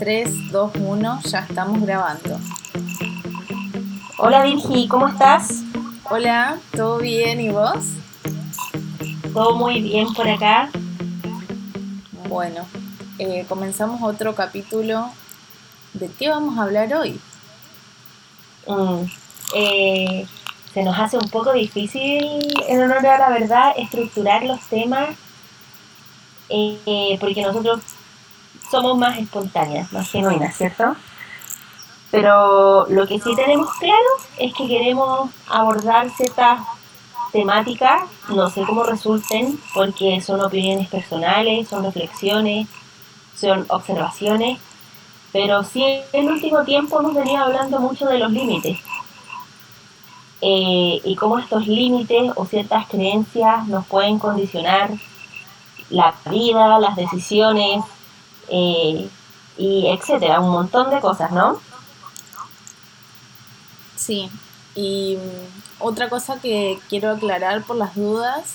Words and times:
3, 0.00 0.50
2, 0.50 0.72
1, 0.76 1.20
ya 1.26 1.40
estamos 1.40 1.82
grabando. 1.82 2.40
Hola 4.16 4.42
Virgi, 4.44 4.88
¿cómo 4.88 5.06
estás? 5.08 5.62
Hola, 6.08 6.58
¿todo 6.74 6.96
bien 6.96 7.38
y 7.38 7.50
vos? 7.50 7.84
Todo 9.34 9.56
muy 9.56 9.82
bien 9.82 10.10
por 10.14 10.26
acá. 10.26 10.70
Bueno, 12.30 12.66
eh, 13.18 13.44
comenzamos 13.46 14.00
otro 14.02 14.34
capítulo. 14.34 15.10
¿De 15.92 16.08
qué 16.08 16.30
vamos 16.30 16.58
a 16.58 16.62
hablar 16.62 16.94
hoy? 16.94 17.20
Mm, 18.66 19.02
eh, 19.54 20.26
se 20.72 20.82
nos 20.82 20.98
hace 20.98 21.18
un 21.18 21.28
poco 21.28 21.52
difícil, 21.52 22.40
en 22.68 22.82
honor 22.82 23.06
a 23.06 23.18
la 23.18 23.28
verdad, 23.28 23.74
estructurar 23.76 24.44
los 24.44 24.60
temas 24.62 25.10
eh, 26.48 27.18
porque 27.20 27.42
nosotros 27.42 27.82
somos 28.70 28.96
más 28.96 29.18
espontáneas, 29.18 29.92
más 29.92 30.10
genuinas, 30.10 30.56
¿cierto? 30.56 30.94
Pero 32.10 32.86
lo 32.88 33.06
que 33.06 33.20
sí 33.20 33.34
tenemos 33.36 33.72
claro 33.74 34.10
es 34.38 34.52
que 34.54 34.66
queremos 34.66 35.30
abordar 35.48 36.10
ciertas 36.10 36.60
temáticas, 37.32 38.02
no 38.28 38.50
sé 38.50 38.62
cómo 38.62 38.82
resulten, 38.82 39.58
porque 39.74 40.20
son 40.20 40.40
opiniones 40.40 40.88
personales, 40.88 41.68
son 41.68 41.84
reflexiones, 41.84 42.66
son 43.36 43.64
observaciones, 43.68 44.58
pero 45.32 45.62
sí 45.62 45.84
en 45.84 46.26
el 46.26 46.32
último 46.32 46.64
tiempo 46.64 46.98
hemos 46.98 47.14
venido 47.14 47.38
hablando 47.38 47.78
mucho 47.78 48.06
de 48.06 48.18
los 48.18 48.32
límites. 48.32 48.78
Eh, 50.42 51.00
y 51.04 51.16
cómo 51.16 51.38
estos 51.38 51.66
límites 51.66 52.32
o 52.34 52.46
ciertas 52.46 52.86
creencias 52.88 53.68
nos 53.68 53.86
pueden 53.86 54.18
condicionar 54.18 54.90
la 55.90 56.14
vida, 56.30 56.78
las 56.78 56.96
decisiones, 56.96 57.84
y 58.50 59.86
etcétera, 59.86 60.40
un 60.40 60.50
montón 60.50 60.90
de 60.90 61.00
cosas, 61.00 61.30
¿no? 61.32 61.60
Sí, 63.96 64.30
y 64.74 65.16
mm, 65.16 65.82
otra 65.84 66.08
cosa 66.08 66.40
que 66.40 66.78
quiero 66.88 67.10
aclarar 67.10 67.62
por 67.62 67.76
las 67.76 67.94
dudas 67.94 68.54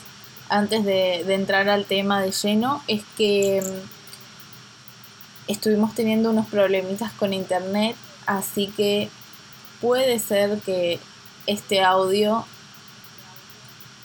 antes 0.49 0.83
de, 0.83 1.21
entrar 1.33 1.69
al 1.69 1.85
tema 1.85 2.21
de 2.21 2.31
lleno 2.31 2.81
es 2.87 3.03
que 3.15 3.61
mm, 3.61 5.51
estuvimos 5.51 5.93
teniendo 5.93 6.31
unos 6.31 6.47
problemitas 6.47 7.11
con 7.11 7.33
internet, 7.33 7.95
así 8.25 8.67
que 8.75 9.09
puede 9.81 10.19
ser 10.19 10.59
que 10.61 10.99
este 11.45 11.83
audio 11.83 12.45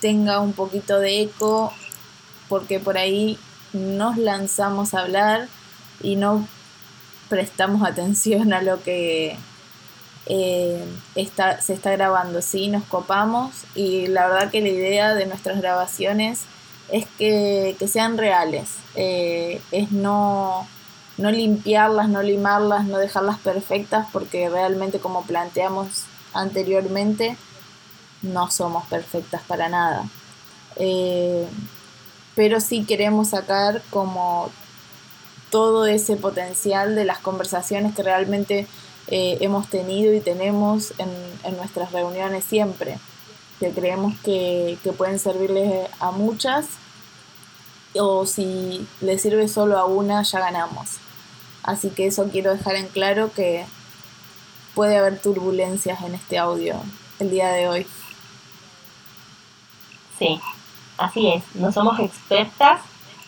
tenga 0.01 0.41
un 0.41 0.53
poquito 0.53 0.99
de 0.99 1.23
eco 1.23 1.73
porque 2.49 2.81
por 2.81 2.99
ahí 2.99 3.39
nos 3.73 4.19
lanzamos 4.19 4.93
a 4.95 5.01
hablar 5.01 5.49
y 6.03 6.17
no 6.17 6.47
prestamos 7.29 7.83
atención 7.83 8.53
a 8.53 8.63
lo 8.63 8.83
que 8.83 9.37
eh, 10.27 10.85
está, 11.15 11.61
se 11.61 11.73
está 11.73 11.93
grabando, 11.93 12.43
¿sí? 12.43 12.69
Nos 12.69 12.85
copamos 12.85 13.53
y 13.75 14.07
la 14.09 14.29
verdad 14.29 14.51
que 14.51 14.61
la 14.61 14.69
idea 14.69 15.15
de 15.15 15.27
nuestras 15.27 15.61
grabaciones 15.61 16.43
es 16.93 17.07
que, 17.19 17.77
sean 17.89 18.19
reales, 18.19 18.71
eh, 18.95 19.61
es 19.71 19.93
no, 19.93 20.67
no 21.19 21.31
limpiarlas, 21.31 22.09
no 22.09 22.23
limarlas, 22.23 22.85
no 22.85 22.99
dejarlas 22.99 23.39
perfectas 23.39 24.07
porque 24.13 24.49
realmente 24.49 24.99
como 24.99 25.23
planteamos 25.23 26.05
anteriormente 26.35 27.37
no 28.23 28.51
somos 28.51 28.87
perfectas 28.87 29.43
para 29.47 29.69
nada. 29.69 30.05
Eh, 30.77 31.47
pero 32.35 32.61
sí 32.61 32.85
queremos 32.85 33.29
sacar 33.29 33.83
como 33.91 34.51
todo 35.51 35.87
ese 35.87 36.17
potencial 36.17 36.95
de 36.95 37.05
las 37.05 37.19
conversaciones 37.19 37.95
que 37.95 38.03
realmente 38.03 38.67
eh, 39.09 39.39
hemos 39.41 39.69
tenido 39.69 40.15
y 40.15 40.21
tenemos 40.21 40.95
en, 40.99 41.11
nuestras 41.57 41.93
reuniones 41.93 42.45
siempre, 42.45 42.99
que 43.59 43.73
creemos 43.73 44.15
que, 44.25 44.79
pueden 44.97 45.19
servirles 45.19 45.89
a 45.99 46.13
muchas 46.13 46.67
o 47.97 48.25
si 48.25 48.87
les 49.01 49.21
sirve 49.21 49.49
solo 49.49 49.79
a 49.79 49.85
una 49.85 50.23
ya 50.23 50.39
ganamos. 50.39 50.99
Así 51.63 51.91
que 51.91 52.07
eso 52.07 52.29
quiero 52.31 52.55
dejar 52.55 52.77
en 52.77 52.87
claro 52.87 53.33
que 53.33 53.67
puede 54.75 54.97
haber 54.97 55.19
turbulencias 55.21 56.01
en 56.03 56.15
este 56.15 56.39
audio 56.39 56.77
el 57.19 57.31
día 57.31 57.49
de 57.49 57.69
hoy. 57.69 57.87
Sí, 60.19 60.41
así 60.99 61.29
es, 61.29 61.43
no 61.55 61.73
somos 61.73 61.99
expertas 61.99 62.81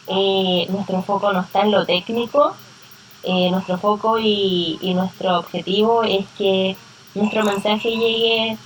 eh, 0.07 0.67
nuestro 0.71 1.03
foco 1.03 1.33
no 1.33 1.41
está 1.41 1.63
en 1.63 1.71
lo 1.71 1.87
técnico, 1.87 2.55
eh, 3.23 3.51
nuestro 3.51 3.79
foco 3.79 4.19
y, 4.19 4.79
nuestro 4.95 5.39
objetivo 5.39 6.03
es 6.03 6.27
que 6.37 6.77
nuestro 7.15 7.45
mensaje 7.45 7.91
llegue 7.91 8.57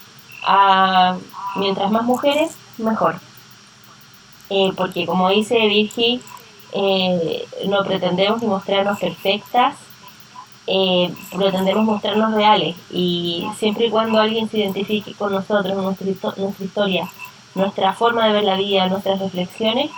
a 0.46 1.16
mientras 1.56 1.90
más 1.90 2.04
mujeres, 2.04 2.56
mejor. 2.78 3.16
Eh, 4.48 4.72
porque 4.76 5.06
como 5.06 5.28
dice 5.30 5.58
Virgi, 5.66 6.20
no 7.66 7.84
pretendemos 7.84 8.42
mostrarnos 8.42 8.98
perfectas, 8.98 9.76
pretendemos 11.36 11.84
mostrarnos 11.84 12.34
reales 12.34 12.76
y 12.90 13.46
siempre 13.58 13.86
y 13.86 13.90
cuando 13.90 14.20
alguien 14.20 14.48
se 14.48 14.58
identifique 14.58 15.14
con 15.14 15.32
nosotros, 15.32 15.76
nuestra, 15.76 16.34
nuestra 16.36 16.64
historia, 16.64 17.08
nuestra 17.54 17.92
forma 17.94 18.26
de 18.26 18.32
ver 18.32 18.44
la 18.44 18.56
vida, 18.56 18.88
nuestras 18.88 19.18
reflexiones, 19.18 19.90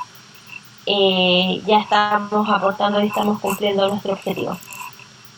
eh, 0.90 1.62
ya 1.66 1.80
estamos 1.80 2.48
aportando 2.48 3.02
y 3.02 3.08
estamos 3.08 3.38
cumpliendo 3.40 3.86
nuestro 3.88 4.14
objetivo. 4.14 4.56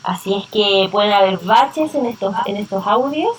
Así 0.05 0.33
es 0.35 0.47
que 0.47 0.89
pueden 0.93 1.13
haber 1.13 1.39
baches 1.39 1.93
en 1.97 2.07
estos, 2.07 2.35
en 2.47 2.57
estos 2.57 2.87
audios, 2.87 3.37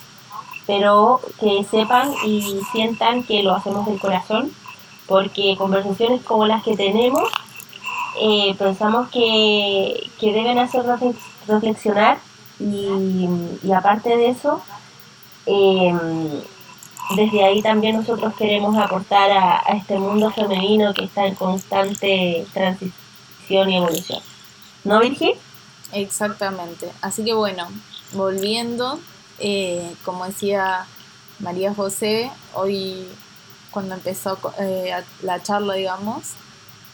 pero 0.68 1.22
que 1.40 1.64
sepan 1.64 2.14
y 2.26 2.60
sientan 2.74 3.24
que 3.24 3.42
lo 3.44 3.56
hacemos 3.56 3.86
del 3.86 3.98
corazón, 3.98 4.52
porque 5.08 5.56
conversaciones 5.58 6.22
como 6.24 6.46
las 6.48 6.64
que 6.64 6.76
tenemos, 6.76 7.30
eh, 8.20 8.56
pensamos 8.60 9.10
que, 9.10 10.10
que, 10.20 10.34
deben 10.34 10.60
hacer 10.60 10.84
reflexionar 11.48 12.18
y, 12.60 13.72
aparte 13.74 14.18
de 14.18 14.30
eso, 14.30 14.62
eh, 15.46 15.94
desde 17.16 17.44
ahí 17.44 17.62
también 17.62 17.98
nosotros 17.98 18.34
queremos 18.36 18.78
aportar 18.78 19.32
a, 19.32 19.58
este 19.76 19.98
mundo 19.98 20.32
femenino 20.32 20.94
que 20.94 21.06
está 21.06 21.26
en 21.26 21.36
constante 21.36 22.46
transición 22.54 23.70
y 23.70 23.78
evolución. 23.78 24.22
¿No, 24.84 25.00
Virgil? 25.00 25.34
Exactamente. 25.94 26.92
Así 27.02 27.24
que 27.24 27.34
bueno, 27.34 27.68
volviendo, 28.14 29.00
eh, 29.40 29.94
como 30.04 30.26
decía 30.26 30.86
María 31.40 31.74
José, 31.74 32.32
hoy 32.54 33.08
cuando 33.72 33.96
empezó 33.96 34.38
eh, 34.60 34.94
la 35.22 35.42
charla, 35.42 35.74
digamos, 35.76 36.34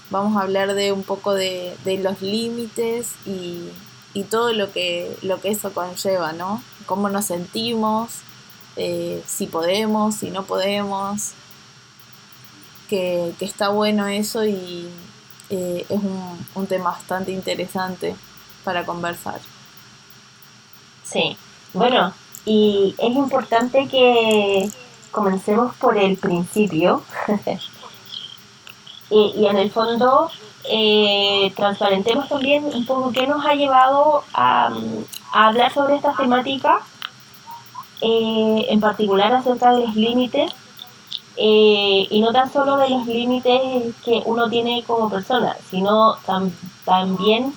vamos 0.09 0.37
a 0.37 0.43
hablar 0.43 0.73
de 0.73 0.91
un 0.91 1.03
poco 1.03 1.33
de, 1.33 1.75
los 1.85 2.21
límites 2.21 3.13
y, 3.25 3.69
y, 4.13 4.23
todo 4.23 4.53
lo 4.53 4.71
que, 4.71 5.17
lo 5.21 5.41
que 5.41 5.49
eso 5.49 5.73
conlleva, 5.73 6.33
¿no? 6.33 6.63
Cómo 6.85 7.09
nos 7.09 7.25
sentimos, 7.25 8.21
eh, 8.77 9.23
si 9.25 9.47
podemos, 9.47 10.15
si 10.15 10.29
no 10.29 10.43
podemos, 10.43 11.31
que, 12.87 13.33
está 13.39 13.69
bueno 13.69 14.05
eso 14.07 14.45
y 14.45 14.87
eh, 15.49 15.85
es 15.89 15.99
un, 16.53 16.67
tema 16.67 16.91
bastante 16.91 17.31
interesante 17.31 18.15
para 18.63 18.85
conversar. 18.85 19.39
Sí, 21.03 21.35
bueno, 21.73 22.13
y 22.45 22.93
es 22.99 23.15
importante 23.15 23.87
que 23.87 24.69
comencemos 25.11 25.73
por 25.77 25.97
el 25.97 26.17
principio 26.17 27.01
y, 29.09 29.47
en 29.47 29.57
el 29.57 29.71
fondo 29.71 30.29
eh, 30.69 31.51
transparentemos 31.55 32.29
también 32.29 32.65
un 32.65 32.85
poco 32.85 33.11
qué 33.11 33.25
nos 33.25 33.43
ha 33.43 33.55
llevado 33.55 34.23
a, 34.33 34.69
a 35.33 35.47
hablar 35.47 35.73
sobre 35.73 35.95
esta 35.95 36.13
temática 36.13 36.81
eh, 38.01 38.65
en 38.69 38.79
particular 38.79 39.33
acerca 39.33 39.71
de 39.71 39.85
los 39.85 39.95
límites, 39.95 40.51
eh, 41.39 42.07
y 42.09 42.19
no 42.19 42.31
tan 42.31 42.51
solo 42.51 42.77
de 42.77 42.89
los 42.89 43.05
límites 43.05 43.95
que 44.03 44.23
uno 44.25 44.49
tiene 44.49 44.83
como 44.83 45.07
persona, 45.07 45.55
sino 45.69 46.15
también 46.83 47.53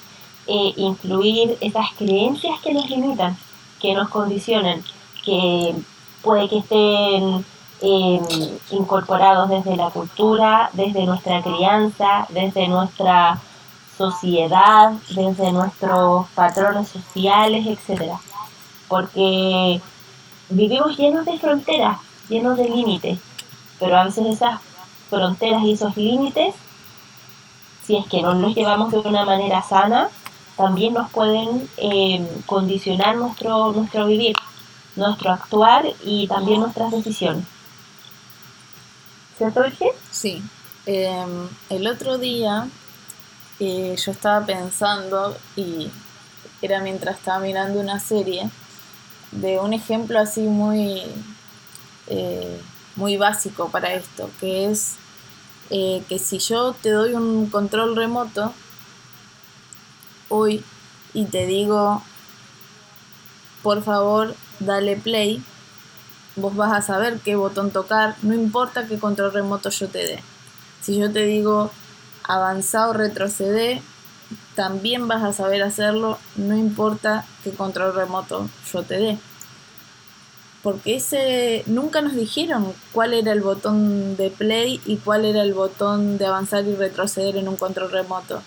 eh, 0.46 0.74
incluir 0.76 1.56
esas 1.62 1.86
creencias 1.96 2.60
que 2.60 2.74
nos 2.74 2.90
limitan, 2.90 3.38
que 3.80 3.94
nos 3.94 4.10
condicionan, 4.10 4.84
que 5.24 5.74
puede 6.22 6.48
que 6.48 6.58
estén 6.58 7.44
em, 7.80 8.22
incorporados 8.70 9.48
desde 9.48 9.76
la 9.76 9.88
cultura, 9.90 10.68
desde 10.74 11.06
nuestra 11.06 11.42
crianza, 11.42 12.26
desde 12.28 12.68
nuestra 12.68 13.40
sociedad, 13.96 14.92
desde 15.08 15.52
nuestros 15.52 16.26
patrones 16.34 16.88
sociales, 16.88 17.66
etcétera. 17.66 18.20
Porque 18.88 19.80
vivimos 20.50 20.96
llenos 20.98 21.24
de 21.24 21.38
fronteras, 21.38 21.98
llenos 22.28 22.56
de 22.56 22.68
límites, 22.68 23.18
pero 23.78 23.96
a 23.96 24.04
veces 24.04 24.26
esas 24.26 24.60
fronteras 25.08 25.62
y 25.62 25.72
esos 25.72 25.96
límites, 25.96 26.54
si 27.86 27.96
es 27.96 28.06
que 28.06 28.22
no 28.22 28.34
los 28.34 28.54
llevamos 28.54 28.92
de 28.92 28.98
una 28.98 29.24
manera 29.24 29.62
sana, 29.62 30.08
también 30.56 30.94
nos 30.94 31.10
pueden 31.10 31.68
eh, 31.78 32.42
condicionar 32.46 33.16
nuestro, 33.16 33.72
nuestro 33.72 34.06
vivir, 34.06 34.36
nuestro 34.96 35.32
actuar 35.32 35.86
y 36.04 36.28
también 36.28 36.60
nuestras 36.60 36.90
decisiones. 36.90 37.44
¿Cierto, 39.38 39.62
Virgen? 39.62 39.88
Sí. 40.10 40.42
Em, 40.84 41.48
el 41.70 41.86
otro 41.86 42.18
día 42.18 42.68
eh, 43.58 43.96
yo 43.96 44.12
estaba 44.12 44.44
pensando, 44.44 45.36
y 45.56 45.90
era 46.60 46.80
mientras 46.80 47.16
estaba 47.16 47.38
mirando 47.38 47.80
una 47.80 47.98
serie, 48.00 48.50
de 49.32 49.58
un 49.58 49.72
ejemplo 49.72 50.18
así 50.18 50.42
muy, 50.42 51.02
eh, 52.08 52.60
muy 52.96 53.16
básico 53.16 53.70
para 53.70 53.94
esto, 53.94 54.30
que 54.40 54.70
es 54.70 54.96
que 55.68 56.18
si 56.18 56.38
yo 56.38 56.74
te 56.82 56.90
doy 56.90 57.14
un 57.14 57.48
control 57.48 57.94
remoto, 57.94 58.52
hoy 60.28 60.64
y 61.12 61.26
te 61.26 61.46
digo, 61.46 62.02
por 63.62 63.82
favor, 63.82 64.34
dale 64.58 64.96
play, 64.96 65.42
vos 66.36 66.56
vas 66.56 66.72
a 66.72 66.82
saber 66.82 67.20
qué 67.20 67.36
botón 67.36 67.70
tocar, 67.70 68.16
no 68.22 68.34
importa 68.34 68.86
qué 68.86 68.98
control 68.98 69.32
remoto 69.32 69.70
yo 69.70 69.88
te 69.88 69.98
dé. 69.98 70.22
Si 70.80 70.98
yo 70.98 71.12
te 71.12 71.24
digo 71.24 71.70
avanzar 72.24 72.88
o 72.88 72.92
retroceder, 72.92 73.82
también 74.54 75.08
vas 75.08 75.22
a 75.22 75.32
saber 75.32 75.62
hacerlo, 75.62 76.18
no 76.36 76.56
importa 76.56 77.24
qué 77.42 77.50
control 77.52 77.94
remoto 77.94 78.48
yo 78.72 78.82
te 78.82 78.98
dé. 78.98 79.18
Porque 80.62 80.96
ese 80.96 81.64
nunca 81.66 82.02
nos 82.02 82.14
dijeron 82.14 82.74
cuál 82.92 83.14
era 83.14 83.32
el 83.32 83.40
botón 83.40 84.16
de 84.16 84.30
play 84.30 84.80
y 84.84 84.98
cuál 84.98 85.24
era 85.24 85.42
el 85.42 85.54
botón 85.54 86.18
de 86.18 86.26
avanzar 86.26 86.64
y 86.66 86.74
retroceder 86.74 87.36
en 87.36 87.48
un 87.48 87.56
control 87.56 87.90
remoto. 87.90 88.42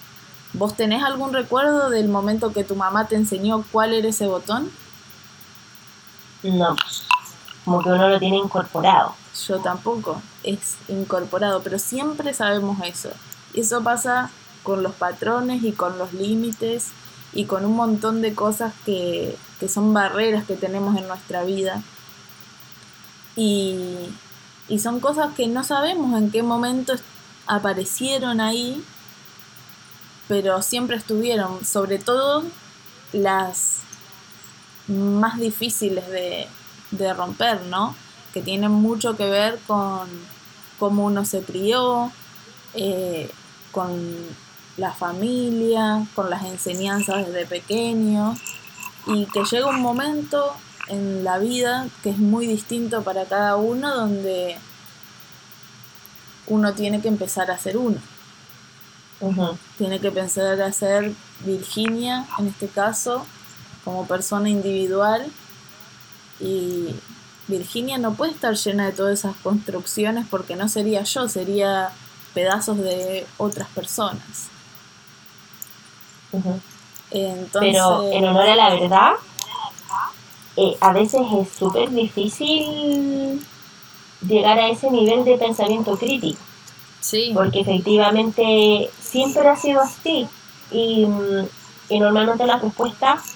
¿Vos 0.54 0.76
tenés 0.76 1.04
algún 1.04 1.34
recuerdo 1.34 1.90
del 1.90 2.10
momento 2.10 2.54
que 2.54 2.64
tu 2.64 2.76
mamá 2.76 3.08
te 3.08 3.16
enseñó 3.16 3.66
cuál 3.72 3.94
era 3.94 4.10
ese 4.10 4.28
botón? 4.28 4.70
No, 6.44 6.76
como 7.66 7.82
que 7.82 7.90
uno 7.90 8.10
lo 8.10 8.20
tiene 8.20 8.38
incorporado. 8.38 9.16
Yo 9.48 9.60
tampoco, 9.60 10.22
es 10.44 10.76
incorporado, 10.88 11.64
pero 11.64 11.80
siempre 11.80 12.34
sabemos 12.36 12.78
eso. 12.84 13.10
Y 13.56 13.62
eso 13.62 13.84
pasa 13.84 14.30
con 14.63 14.83
los 14.83 14.94
patrones 14.94 15.63
y 15.63 15.71
con 15.74 15.98
los 15.98 16.13
límites 16.13 16.88
y 17.33 17.45
con 17.45 17.65
un 17.65 17.75
montón 17.75 18.21
de 18.21 18.33
cosas 18.33 18.74
que, 18.86 19.38
que 19.60 19.69
son 19.69 19.94
barreras 19.94 20.45
que 20.45 20.56
tenemos 20.56 20.98
en 20.98 21.07
nuestra 21.07 21.44
vida. 21.44 21.81
Y, 23.36 23.98
y 24.68 24.80
son 24.80 25.00
cosas 25.00 25.33
que 25.36 25.48
no 25.48 25.63
sabemos 25.63 26.19
en 26.19 26.31
qué 26.31 26.44
momento 26.44 26.94
aparecieron 27.48 28.39
ahí 28.39 28.83
pero 30.27 30.62
siempre 30.62 30.98
estuvieron, 30.98 31.65
sobre 31.65 32.00
todo 32.00 32.44
las 33.12 33.81
más 34.88 35.39
difíciles 35.39 36.06
de, 36.10 37.13
romper, 37.13 37.62
¿no? 37.63 37.95
Que 38.33 38.42
tienen 38.42 38.71
mucho 38.71 39.15
que 39.15 39.27
ver 39.27 39.60
con 39.68 40.07
cómo 40.80 41.06
uno 41.06 41.25
se 41.25 41.42
crió, 41.42 42.12
eh, 42.74 43.30
con 43.71 44.15
la 44.78 44.92
familia, 44.92 46.06
con 46.16 46.30
las 46.30 46.44
enseñanzas 46.44 47.28
desde 47.28 47.46
pequeño, 47.46 48.36
y 49.08 49.25
que 49.28 49.44
llega 49.44 49.68
un 49.68 49.81
momento 49.81 50.54
en 50.88 51.24
la 51.24 51.38
vida 51.38 51.88
que 52.02 52.10
es 52.10 52.18
muy 52.18 52.48
distinto 52.48 53.04
para 53.04 53.25
cada 53.25 53.56
uno, 53.56 53.94
donde 53.96 54.58
uno 56.48 56.74
tiene 56.74 57.02
que 57.02 57.08
empezar 57.08 57.52
a 57.52 57.58
ser 57.58 57.78
uno. 57.78 58.00
Tiene 59.78 60.00
que 60.00 60.12
pensar 60.12 60.62
a 60.62 60.74
ser 60.74 61.14
Virginia, 61.46 62.25
en 62.40 62.48
este 62.48 62.68
caso, 62.68 63.25
como 63.86 64.06
persona 64.06 64.50
individual. 64.50 65.25
Y 66.42 66.90
Virginia 67.48 67.98
no 67.98 68.16
puede 68.16 68.34
estar 68.34 68.56
llena 68.56 68.86
de 68.86 68.92
todas 68.92 69.20
esas 69.20 69.38
construcciones 69.38 70.25
porque 70.30 70.58
no 70.58 70.68
sería 70.68 71.04
yo, 71.04 71.30
sería 71.30 71.92
pedazos 72.34 72.78
de 72.80 73.25
otras 73.38 73.70
personas. 73.70 74.50
Pero 77.12 78.12
en 78.12 78.26
honor 78.26 78.48
a 78.48 78.56
la 78.56 78.70
verdad, 78.72 79.12
eh, 80.56 80.78
a 80.82 80.94
veces 80.94 81.22
es 81.40 81.50
súper 81.50 81.90
difícil 81.92 83.42
llegar 84.28 84.58
a 84.60 84.70
ese 84.70 84.90
nivel 84.90 85.24
de 85.26 85.38
pensamiento 85.38 85.98
crítico. 85.98 86.40
Porque 87.34 87.60
efectivamente 87.60 88.90
siempre 89.00 89.48
ha 89.48 89.56
sido 89.56 89.82
así. 89.82 90.28
Y, 90.72 91.06
normalmente 91.90 92.48
las 92.48 92.62
respuestas 92.62 93.36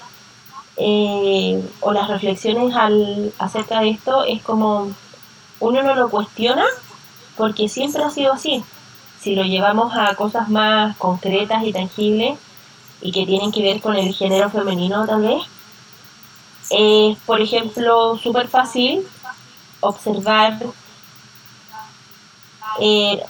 eh, 0.78 1.64
o 1.82 1.92
las 1.92 2.08
reflexiones 2.08 2.76
al, 2.76 3.32
acerca 3.38 3.82
de 3.82 3.90
esto 3.90 4.24
es 4.24 4.42
como 4.42 4.92
uno 5.60 5.84
no 5.84 5.94
lo 5.94 6.10
cuestiona 6.10 6.66
porque 7.36 7.70
siempre 7.70 8.04
ha 8.04 8.10
sido 8.10 8.34
así. 8.34 8.64
Si 9.22 9.36
lo 9.36 9.44
llevamos 9.44 9.94
a 9.96 10.16
cosas 10.16 10.50
más 10.50 10.98
concretas 10.98 11.64
y 11.66 11.74
tangibles 11.74 12.40
y 13.02 13.12
que 13.12 13.26
tienen 13.26 13.52
que 13.52 13.62
ver 13.62 13.82
con 13.82 13.96
el 13.96 14.14
género 14.14 14.50
femenino 14.50 15.06
tal 15.06 15.22
vez, 15.22 15.44
es 16.70 17.18
por 17.26 17.42
ejemplo 17.42 18.18
súper 18.18 18.48
fácil 18.48 19.08
observar 19.80 20.60
eh, 22.80 23.24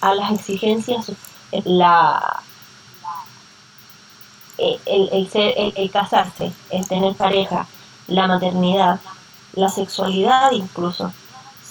a 0.00 0.14
las 0.14 0.32
exigencias, 0.32 1.10
la, 1.64 2.42
eh, 4.58 4.78
el, 4.86 5.28
ser, 5.30 5.54
el, 5.56 5.90
casarse, 5.90 6.52
el 6.70 6.86
tener 6.86 7.14
pareja, 7.14 7.66
la 8.06 8.26
maternidad, 8.26 9.00
la 9.54 9.68
sexualidad 9.68 10.52
incluso, 10.52 11.12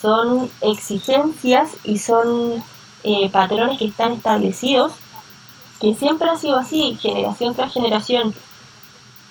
son 0.02 0.50
exigencias 0.62 1.70
y 1.84 2.00
son 2.00 2.64
eh, 3.04 3.30
patrones 3.30 3.78
que 3.78 3.86
están 3.86 4.14
establecidos, 4.14 4.94
que 5.80 5.94
siempre 5.94 6.30
ha 6.30 6.38
sido 6.38 6.58
así, 6.58 6.98
generación 7.02 7.56
tras 7.56 7.74
generación. 7.74 8.34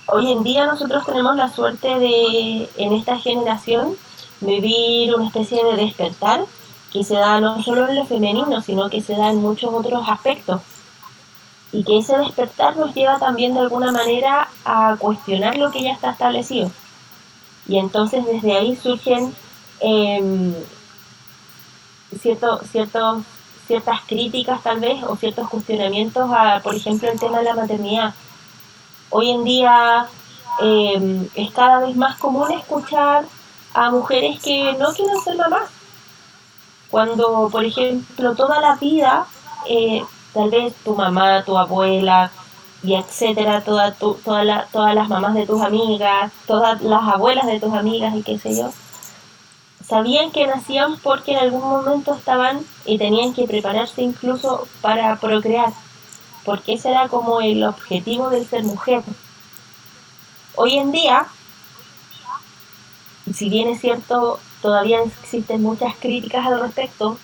Hoy 0.07 0.31
en 0.33 0.43
día 0.43 0.67
nosotros 0.67 1.07
tenemos 1.07 1.37
la 1.37 1.49
suerte 1.49 1.89
de, 1.99 2.69
en 2.77 2.93
esta 2.93 3.19
generación, 3.19 3.97
vivir 4.41 5.15
una 5.15 5.27
especie 5.27 5.65
de 5.65 5.77
despertar 5.77 6.45
que 6.93 7.05
se 7.05 7.15
da 7.15 7.41
no 7.41 7.63
solo 7.63 7.89
en 7.89 7.97
lo 7.97 8.05
femenino, 8.05 8.61
sino 8.61 8.91
que 8.91 9.01
se 9.01 9.17
da 9.17 9.31
en 9.31 9.41
muchos 9.41 9.73
otros 9.73 10.05
aspectos. 10.09 10.61
Y 11.73 11.85
que 11.85 11.99
ese 11.99 12.19
despertar 12.19 12.77
nos 12.77 12.95
lleva 12.95 13.19
también 13.19 13.55
de 13.55 13.61
alguna 13.61 13.93
manera 13.93 14.49
a 14.65 14.97
cuestionar 14.99 15.57
lo 15.57 15.71
que 15.71 15.83
ya 15.83 15.93
está 15.93 16.11
establecido. 16.11 16.71
Y 17.67 17.79
entonces 17.79 18.27
desde 18.27 18.53
ahí 18.53 18.77
surgen 18.77 19.35
eh, 19.81 20.55
cierto, 22.21 22.61
ciertas 23.67 24.01
críticas 24.07 24.63
tal 24.63 24.81
vez 24.81 25.03
o 25.05 25.17
ciertos 25.17 25.49
cuestionamientos 25.49 26.31
a, 26.33 26.61
por 26.63 26.75
ejemplo, 26.75 27.11
el 27.11 27.19
tema 27.19 27.39
de 27.39 27.45
la 27.45 27.55
maternidad. 27.55 28.15
Hoy 29.11 29.31
en 29.31 29.45
día 29.45 30.07
em, 30.61 31.29
es 31.35 31.51
cada 31.53 31.81
vez 31.81 31.97
más 31.97 32.19
común 32.19 32.51
escuchar 32.53 33.25
a 33.75 33.91
mujeres 33.91 34.41
que 34.41 34.75
no 34.79 34.93
quieren 34.93 35.21
ser 35.21 35.37
mamás 35.37 35.71
cuando, 36.93 37.49
por 37.51 37.65
ejemplo, 37.65 38.35
toda 38.35 38.61
la 38.61 38.77
vida, 38.77 39.27
eh, 39.67 40.05
tal 40.35 40.51
vez 40.51 40.75
tu 40.85 40.95
mamá, 40.95 41.43
tu 41.43 41.57
abuela, 41.57 42.31
y 42.83 42.95
etcétera, 42.95 43.63
toda 43.63 43.93
todas 43.95 44.95
las 44.95 45.09
mamás 45.09 45.35
de 45.35 45.47
tus 45.47 45.63
amigas, 45.63 46.33
todas 46.47 46.83
las 46.83 47.03
abuelas 47.03 47.47
de 47.47 47.61
tus 47.61 47.73
amigas 47.73 48.15
y 48.15 48.23
qué 48.23 48.39
sé 48.39 48.57
yo, 48.57 48.71
sabían 49.87 50.33
que 50.33 50.47
nacían 50.47 50.99
porque 50.99 51.33
en 51.33 51.39
algún 51.39 51.63
momento 51.63 52.15
estaban 52.15 52.61
y 52.85 52.99
tenían 52.99 53.35
que 53.35 53.47
prepararse 53.47 54.03
incluso 54.03 54.67
para 54.81 55.17
procrear, 55.17 55.73
porque 56.45 56.75
ese 56.75 56.91
era 56.91 57.09
como 57.09 57.41
el 57.41 57.65
objetivo 57.65 58.31
del 58.31 58.47
ser 58.47 58.65
mujer. 58.65 59.03
Hoy 60.55 60.77
en 60.79 60.93
día, 60.93 61.27
si 63.33 63.49
bien 63.49 63.69
es 63.69 63.81
cierto, 63.81 64.41
todavía 64.61 65.03
existen 65.03 65.63
muchas 65.63 65.95
críticas 65.97 66.47
al 66.47 66.61
respecto, 66.61 67.19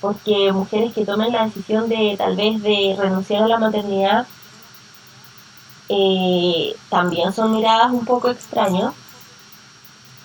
porque 0.00 0.52
mujeres 0.52 0.92
que 0.92 1.04
toman 1.04 1.32
la 1.32 1.46
decisión 1.46 1.88
de 1.88 2.14
tal 2.18 2.36
vez 2.36 2.62
de 2.62 2.96
renunciar 2.98 3.44
a 3.44 3.48
la 3.48 3.58
maternidad 3.58 4.26
eh, 5.88 6.74
también 6.88 7.32
son 7.32 7.52
miradas 7.52 7.92
un 7.92 8.04
poco 8.04 8.30
extrañas, 8.30 8.94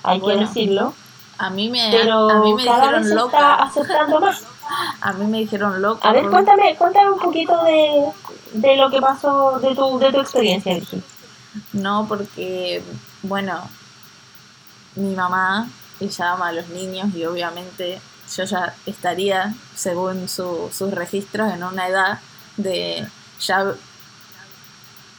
hay 0.04 0.22
que 0.22 0.38
decirlo. 0.38 0.94
A 1.40 1.50
mí 1.50 1.70
me, 1.70 1.90
pero 1.90 2.30
a 2.30 2.40
mí 2.42 2.54
me 2.54 2.64
dijeron 2.64 3.16
loca. 3.16 3.56
aceptando 3.56 4.20
más. 4.22 4.44
a 5.02 5.14
mí 5.14 5.26
me 5.26 5.40
dijeron 5.40 5.82
loca. 5.82 6.08
A 6.08 6.12
ver, 6.12 6.30
cuéntame, 6.30 6.76
cuéntame 6.76 7.12
un 7.12 7.20
poquito 7.20 7.64
de, 7.64 8.12
de 8.54 8.76
lo 8.76 8.90
que 8.90 9.00
pasó, 9.00 9.58
de 9.60 9.74
tu, 9.74 9.98
de 10.00 10.12
tu 10.12 10.20
experiencia, 10.20 10.74
Virginia. 10.74 11.06
No, 11.74 12.06
porque, 12.08 12.84
bueno, 13.24 13.62
mi 14.96 15.16
mamá 15.16 15.68
ella 16.02 16.34
ama 16.34 16.50
a 16.50 16.52
los 16.52 16.68
niños 16.70 17.14
y 17.16 17.26
obviamente 17.26 18.02
yo 18.36 18.44
ya 18.44 18.76
estaría, 18.86 19.54
según 19.76 20.28
sus 20.28 20.92
registros, 20.92 21.52
en 21.54 21.64
una 21.64 21.88
edad 21.88 22.20
de 22.58 23.08
ya 23.40 23.74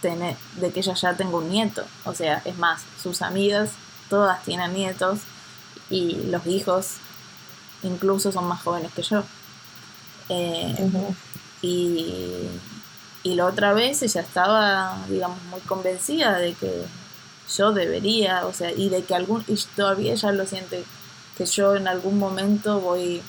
tener, 0.03 0.37
de 0.57 0.71
que 0.71 0.81
ella 0.81 0.95
ya 0.95 1.15
tengo 1.15 1.39
un 1.39 1.51
nieto. 1.51 1.85
O 2.05 2.15
sea, 2.15 2.43
es 2.45 2.59
más, 2.59 2.83
sus 3.03 3.23
amigas 3.23 3.71
todas 4.11 4.43
tienen 4.43 4.75
nietos 4.75 5.21
y 5.91 6.15
los 6.31 6.47
hijos 6.47 6.95
incluso 7.83 8.33
son 8.33 8.47
más 8.47 8.63
jóvenes 8.63 8.93
que 8.93 9.03
yo. 9.03 9.23
Eh, 10.29 10.91
y, 11.63 12.49
y 13.23 13.35
la 13.35 13.47
otra 13.47 13.73
vez 13.73 14.03
ella 14.03 14.21
estaba, 14.21 15.05
digamos, 15.09 15.43
muy 15.45 15.61
convencida 15.61 16.39
de 16.39 16.55
que 16.55 16.85
yo 17.57 17.73
debería, 17.73 18.47
o 18.47 18.53
sea, 18.53 18.71
y 18.73 18.89
de 18.89 19.03
que 19.03 19.15
algún, 19.15 19.45
y 19.49 19.57
todavía 19.77 20.13
ella 20.13 20.33
lo 20.33 20.47
siente, 20.47 20.85
que 21.37 21.47
yo 21.47 21.75
en 21.75 21.89
algún 21.89 22.19
momento 22.19 22.81
voy, 22.81 23.23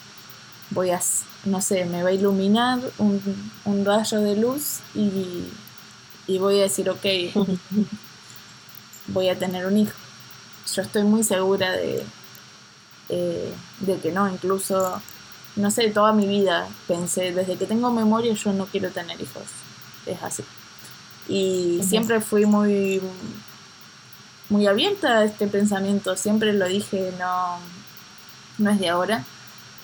voy 0.69 0.91
a, 0.91 1.01
no 1.45 1.61
sé, 1.61 1.85
me 1.85 2.03
va 2.03 2.09
a 2.09 2.13
iluminar 2.13 2.79
un, 2.99 3.21
un 3.65 3.85
rayo 3.85 4.21
de 4.21 4.35
luz 4.35 4.79
y, 4.93 5.45
y 6.27 6.37
voy 6.37 6.59
a 6.59 6.63
decir, 6.63 6.89
ok, 6.89 7.05
voy 9.07 9.29
a 9.29 9.39
tener 9.39 9.65
un 9.65 9.77
hijo. 9.77 9.97
Yo 10.73 10.83
estoy 10.83 11.03
muy 11.03 11.23
segura 11.23 11.71
de, 11.71 12.05
eh, 13.11 13.53
de 13.81 13.97
que 13.97 14.11
no, 14.11 14.29
incluso, 14.29 15.01
no 15.57 15.69
sé, 15.69 15.89
toda 15.89 16.13
mi 16.13 16.25
vida 16.25 16.67
pensé, 16.87 17.33
desde 17.33 17.57
que 17.57 17.65
tengo 17.65 17.91
memoria 17.91 18.33
yo 18.33 18.53
no 18.53 18.65
quiero 18.67 18.89
tener 18.89 19.19
hijos, 19.19 19.43
es 20.05 20.23
así. 20.23 20.43
Y 21.27 21.81
siempre 21.83 22.21
fui 22.21 22.45
muy, 22.45 23.01
muy 24.49 24.65
abierta 24.65 25.19
a 25.19 25.25
este 25.25 25.47
pensamiento, 25.47 26.15
siempre 26.15 26.53
lo 26.53 26.65
dije, 26.67 27.13
no, 27.19 27.57
no 28.57 28.71
es 28.71 28.79
de 28.79 28.89
ahora. 28.89 29.25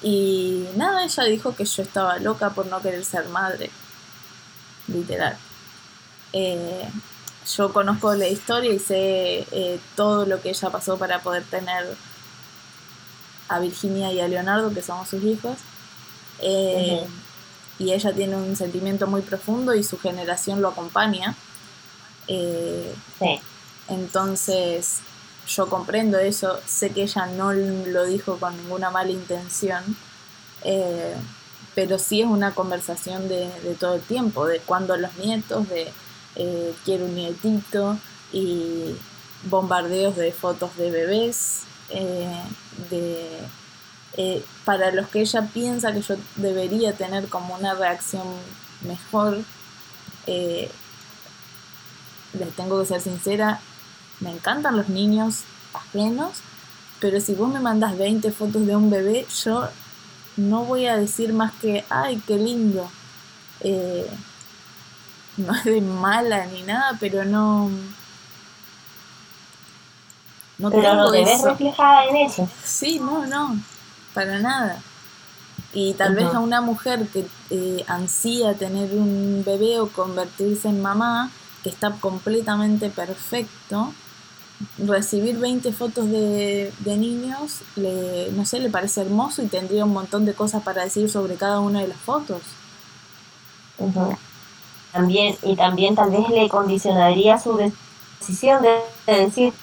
Y 0.02 0.66
nada, 0.78 1.04
ella 1.04 1.24
dijo 1.26 1.54
que 1.54 1.66
yo 1.66 1.84
estaba 1.84 2.20
loca 2.20 2.52
por 2.52 2.68
no 2.68 2.82
querer 2.82 3.04
ser 3.04 3.28
madre, 3.28 3.70
literal. 4.88 5.38
Eh, 6.32 6.88
yo 7.56 7.74
conozco 7.74 8.14
la 8.14 8.28
historia 8.28 8.74
y 8.74 8.80
sé 8.80 9.48
eh, 9.52 9.80
todo 9.96 10.26
lo 10.26 10.42
que 10.42 10.50
ella 10.50 10.70
pasó 10.70 10.98
para 10.98 11.20
poder 11.20 11.44
tener 11.44 11.96
a 13.50 13.60
Virginia 13.60 14.12
y 14.12 14.20
a 14.20 14.28
Leonardo, 14.28 14.74
que 14.74 14.82
somos 14.82 15.10
sus 15.10 15.24
hijos. 15.24 15.58
Eh, 16.40 17.06
y 17.80 17.94
ella 17.94 18.14
tiene 18.14 18.36
un 18.36 18.56
sentimiento 18.56 19.08
muy 19.08 19.22
profundo 19.22 19.74
y 19.76 19.84
su 19.84 19.98
generación 20.00 20.62
lo 20.62 20.70
acompaña. 20.70 21.36
sí. 22.28 23.40
Entonces, 23.90 24.98
yo 25.48 25.70
comprendo 25.70 26.20
eso, 26.20 26.60
sé 26.66 26.90
que 26.90 27.04
ella 27.04 27.26
no 27.28 27.54
lo 27.54 28.04
dijo 28.04 28.38
con 28.38 28.58
ninguna 28.58 28.90
mala 28.90 29.12
intención, 29.12 29.96
pero 31.74 31.98
sí 31.98 32.22
es 32.22 32.28
una 32.28 32.54
conversación 32.54 33.30
de, 33.30 33.50
de, 33.62 33.76
todo 33.76 33.96
el 33.96 34.02
tiempo, 34.02 34.46
de 34.46 34.60
cuando 34.60 34.98
los 34.98 35.16
nietos, 35.16 35.70
de 35.70 35.94
eh, 36.40 36.76
quiero 36.86 37.06
un 37.06 37.16
nietito 37.16 37.98
y 38.32 38.96
bombardeos 39.44 40.16
de 40.16 40.32
fotos 40.32 40.76
de 40.78 40.92
bebés, 40.92 41.62
eh, 41.90 42.42
de, 42.90 43.40
eh, 44.18 44.46
para 44.66 44.92
los 44.92 45.08
que 45.10 45.22
ella 45.22 45.50
piensa 45.54 45.94
que 45.94 46.02
yo 46.02 46.16
debería 46.36 46.94
tener 46.94 47.28
como 47.30 47.56
una 47.56 47.74
reacción 47.74 48.26
mejor, 48.82 49.40
les 50.28 50.70
tengo 52.56 52.80
que 52.80 52.86
ser 52.86 53.02
sincera, 53.02 53.62
me 54.20 54.32
encantan 54.32 54.76
los 54.76 54.90
niños 54.90 55.44
ajenos, 55.74 56.42
pero 57.00 57.22
si 57.22 57.34
vos 57.34 57.52
me 57.52 57.60
mandas 57.60 57.98
20 57.98 58.32
fotos 58.32 58.66
de 58.66 58.76
un 58.76 58.90
bebé, 58.90 59.26
yo 59.44 59.70
no 60.36 60.66
voy 60.66 60.88
a 60.88 60.98
decir 60.98 61.32
más 61.34 61.54
que, 61.54 61.86
ay, 61.90 62.22
qué 62.28 62.38
lindo 62.38 62.90
no 65.38 65.56
es 65.56 65.64
de 65.66 65.82
mala 65.82 66.46
ni 66.48 66.64
nada, 66.64 66.98
pero 67.00 67.24
no. 67.24 67.70
No 70.58 70.72
pero 70.72 70.94
no 70.96 71.12
te 71.12 71.24
ves 71.24 71.42
reflejada 71.44 72.06
en 72.06 72.16
eso. 72.18 72.48
Sí, 72.64 73.00
no, 73.00 73.26
no, 73.26 73.58
para 74.14 74.40
nada. 74.40 74.82
Y 75.74 75.94
tal 75.94 76.16
vez 76.16 76.34
a 76.34 76.40
una 76.40 76.62
mujer 76.62 77.08
que 77.08 77.28
eh, 77.52 77.84
ansía 77.88 78.56
tener 78.56 78.92
un 78.94 79.44
bebé 79.46 79.80
o 79.80 79.88
convertirse 79.90 80.70
en 80.70 80.82
mamá, 80.82 81.30
que 81.62 81.70
está 81.70 81.92
completamente 81.92 82.90
perfecto, 82.90 83.94
recibir 84.80 85.38
20 85.38 85.72
fotos 85.74 86.10
de, 86.10 86.74
de 86.80 86.98
niños, 86.98 87.62
le, 87.76 88.32
no 88.32 88.46
sé, 88.46 88.60
le 88.60 88.70
parece 88.70 89.02
hermoso 89.02 89.44
y 89.44 89.48
tendría 89.48 89.86
un 89.86 89.94
montón 89.94 90.26
de 90.26 90.34
cosas 90.34 90.64
para 90.64 90.84
decir 90.84 91.10
sobre 91.12 91.36
cada 91.36 91.60
una 91.60 91.82
de 91.82 91.90
las 91.90 91.98
fotos 91.98 92.42
también 94.92 95.36
y 95.44 95.56
también 95.56 95.96
tal 95.96 96.10
vez 96.10 96.28
le 96.30 96.50
condicionaría 96.50 97.38
su 97.38 97.58
decisión 98.20 98.64
de, 98.64 98.80
decir 99.06 99.54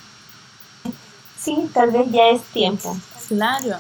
sí 1.45 1.71
tal 1.73 1.91
vez 1.91 2.11
ya 2.11 2.29
es 2.29 2.43
tiempo. 2.45 2.97
Claro. 3.29 3.77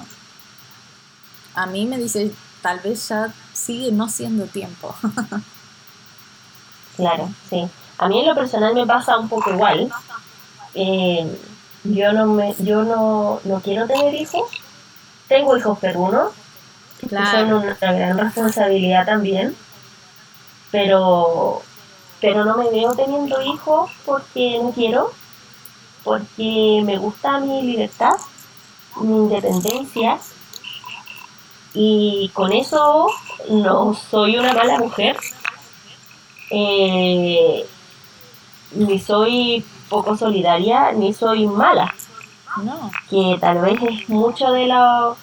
A 1.54 1.66
mí 1.66 1.86
me 1.86 1.98
dice 1.98 2.32
tal 2.62 2.80
vez 2.80 3.08
ya 3.08 3.32
sigue 3.52 3.92
no 3.92 4.08
siendo 4.08 4.46
tiempo. 4.46 4.94
Claro 6.96 7.28
sí. 7.50 7.68
A 7.98 8.06
mí 8.06 8.20
en 8.20 8.26
lo 8.28 8.36
personal 8.36 8.72
me 8.72 8.86
pasa 8.86 9.18
un 9.18 9.28
poco 9.28 9.50
igual. 9.50 9.90
Eh, 10.74 11.26
yo 11.82 12.12
no 12.12 12.26
me 12.26 12.54
yo 12.60 12.84
no, 12.84 13.40
no 13.42 13.60
quiero 13.60 13.88
tener 13.88 14.14
hijos. 14.14 14.48
Tengo 15.26 15.56
hijos 15.56 15.76
perunos 15.80 16.32
claro. 17.08 17.24
que 17.24 17.36
son 17.36 17.52
una 17.52 17.74
gran 17.92 18.18
responsabilidad 18.18 19.06
también. 19.06 19.56
Pero, 20.70 21.62
pero 22.20 22.44
no 22.44 22.56
me 22.56 22.70
veo 22.70 22.94
teniendo 22.94 23.40
hijos 23.42 23.90
porque 24.04 24.58
no 24.60 24.72
quiero, 24.72 25.12
porque 26.04 26.82
me 26.84 26.98
gusta 26.98 27.40
mi 27.40 27.62
libertad, 27.62 28.14
mi 29.00 29.16
independencia, 29.16 30.18
y 31.72 32.30
con 32.34 32.52
eso 32.52 33.08
no 33.50 33.94
soy 33.94 34.36
una 34.36 34.52
mala 34.52 34.78
mujer, 34.78 35.16
eh, 36.50 37.66
ni 38.72 38.98
soy 39.00 39.64
poco 39.88 40.16
solidaria, 40.16 40.92
ni 40.92 41.12
soy 41.12 41.46
mala. 41.46 41.92
No. 42.62 42.90
Que 43.10 43.36
tal 43.40 43.58
vez 43.58 43.82
es 43.82 44.08
mucho 44.08 44.52
de 44.52 44.66
lo 44.66 45.16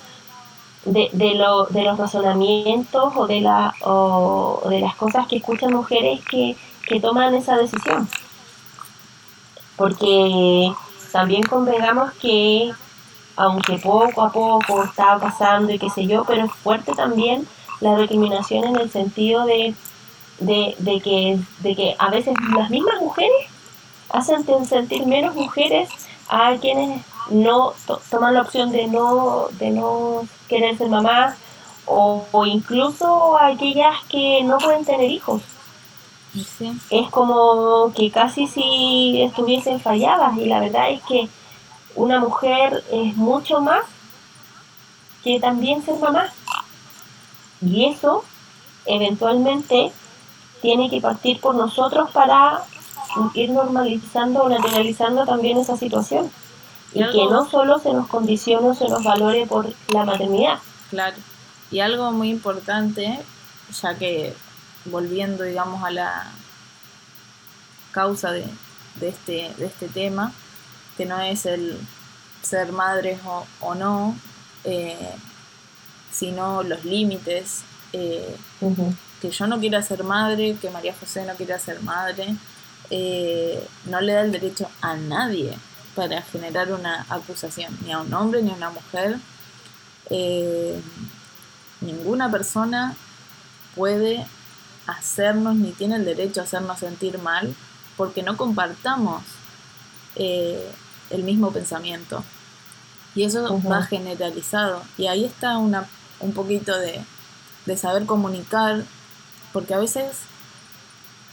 de, 0.85 1.09
de, 1.13 1.35
lo, 1.35 1.65
de 1.65 1.83
los 1.83 1.97
razonamientos 1.97 3.13
o 3.15 3.27
de, 3.27 3.41
la, 3.41 3.73
o 3.83 4.63
de 4.67 4.79
las 4.79 4.95
cosas 4.95 5.27
que 5.27 5.37
escuchan 5.37 5.73
mujeres 5.73 6.21
que, 6.29 6.57
que 6.87 6.99
toman 6.99 7.33
esa 7.35 7.55
decisión. 7.57 8.09
Porque 9.81 10.71
también 11.11 11.41
convengamos 11.41 12.13
que, 12.21 12.71
aunque 13.35 13.79
poco 13.79 14.21
a 14.21 14.31
poco 14.31 14.83
está 14.83 15.17
pasando 15.17 15.71
y 15.71 15.79
qué 15.79 15.89
sé 15.89 16.05
yo, 16.05 16.23
pero 16.23 16.45
es 16.45 16.51
fuerte 16.51 16.93
también 16.93 17.47
la 17.79 17.95
recriminación 17.95 18.63
en 18.65 18.75
el 18.75 18.91
sentido 18.91 19.43
de, 19.45 19.73
de, 20.39 20.75
de, 20.77 21.01
que, 21.01 21.39
de 21.61 21.75
que 21.75 21.95
a 21.97 22.11
veces 22.11 22.35
las 22.55 22.69
mismas 22.69 23.01
mujeres 23.01 23.31
hacen 24.11 24.45
sentir 24.67 25.07
menos 25.07 25.33
mujeres 25.33 25.89
a 26.29 26.53
quienes 26.61 27.01
no 27.31 27.73
toman 28.11 28.35
la 28.35 28.41
opción 28.41 28.71
de 28.71 28.85
no, 28.85 29.47
de 29.53 29.71
no 29.71 30.27
querer 30.47 30.77
ser 30.77 30.89
mamás 30.89 31.37
o, 31.87 32.45
incluso 32.45 33.35
aquellas 33.39 33.95
que 34.09 34.43
no 34.43 34.59
pueden 34.59 34.85
tener 34.85 35.09
hijos. 35.09 35.41
Es 36.89 37.09
como 37.09 37.91
que 37.93 38.09
casi 38.09 38.47
si 38.47 39.21
estuviesen 39.21 39.79
falladas 39.81 40.37
y 40.37 40.45
la 40.45 40.59
verdad 40.59 40.89
es 40.89 41.01
que 41.03 41.27
una 41.95 42.19
mujer 42.19 42.83
es 42.91 43.15
mucho 43.17 43.59
más 43.59 43.83
que 45.23 45.39
también 45.39 45.83
ser 45.83 45.99
mamá. 45.99 46.31
Y 47.61 47.85
eso 47.85 48.23
eventualmente 48.85 49.91
tiene 50.61 50.89
que 50.89 51.01
partir 51.01 51.39
por 51.39 51.55
nosotros 51.55 52.09
para 52.11 52.63
ir 53.33 53.49
normalizando 53.49 54.43
o 54.43 54.49
naturalizando 54.49 55.25
también 55.25 55.57
esa 55.57 55.75
situación 55.75 56.31
y, 56.93 56.99
que 56.99 57.25
no 57.25 57.49
solo 57.49 57.79
se 57.79 57.93
nos 57.93 58.07
condicione 58.07 58.69
o 58.69 58.73
se 58.73 58.87
nos 58.87 59.03
valore 59.03 59.45
por 59.47 59.73
la 59.93 60.05
maternidad. 60.05 60.59
Claro. 60.89 61.17
Y 61.71 61.79
algo 61.79 62.11
muy 62.11 62.29
importante, 62.29 63.19
ya 63.81 63.95
que 63.97 64.33
volviendo, 64.85 65.43
digamos, 65.43 65.83
a 65.83 65.91
la 65.91 66.31
causa 67.91 68.31
de, 68.31 68.45
este, 69.01 69.53
de 69.57 69.65
este 69.65 69.87
tema, 69.87 70.33
que 70.97 71.05
no 71.05 71.19
es 71.21 71.45
el 71.45 71.77
ser 72.41 72.71
madres 72.71 73.19
o, 73.59 73.75
no, 73.75 74.15
eh, 74.63 75.13
sino 76.11 76.63
los 76.63 76.83
límites, 76.83 77.61
eh, 77.93 78.35
que 79.21 79.31
yo 79.31 79.47
no 79.47 79.59
quiera 79.59 79.81
ser 79.81 80.03
madre, 80.03 80.57
que 80.59 80.69
María 80.69 80.95
José 80.99 81.25
no 81.25 81.35
quiera 81.35 81.59
ser 81.59 81.81
madre, 81.81 82.35
eh, 82.89 83.65
no 83.85 84.01
le 84.01 84.13
da 84.13 84.21
el 84.21 84.31
derecho 84.31 84.69
a 84.81 84.95
nadie 84.95 85.55
para 85.95 86.21
generar 86.23 86.71
una 86.71 87.05
acusación, 87.09 87.77
ni 87.85 87.91
a 87.91 87.99
un 87.99 88.13
hombre 88.13 88.41
ni 88.41 88.51
a 88.51 88.55
una 88.55 88.71
mujer. 88.71 89.17
Ninguna 91.81 92.29
persona 92.29 92.95
puede 93.75 94.25
hacernos 94.91 95.55
ni 95.55 95.71
tiene 95.71 95.95
el 95.95 96.05
derecho 96.05 96.41
a 96.41 96.43
hacernos 96.43 96.79
sentir 96.79 97.19
mal 97.19 97.55
porque 97.97 98.23
no 98.23 98.37
compartamos 98.37 99.23
eh, 100.15 100.71
el 101.09 101.23
mismo 101.23 101.51
pensamiento. 101.51 102.23
Y 103.13 103.23
eso 103.23 103.59
va 103.69 103.83
generalizado. 103.83 104.83
Y 104.97 105.07
ahí 105.07 105.25
está 105.25 105.57
una, 105.57 105.85
un 106.19 106.33
poquito 106.33 106.77
de, 106.77 107.03
de 107.65 107.77
saber 107.77 108.05
comunicar, 108.05 108.83
porque 109.51 109.73
a 109.73 109.79
veces 109.79 110.17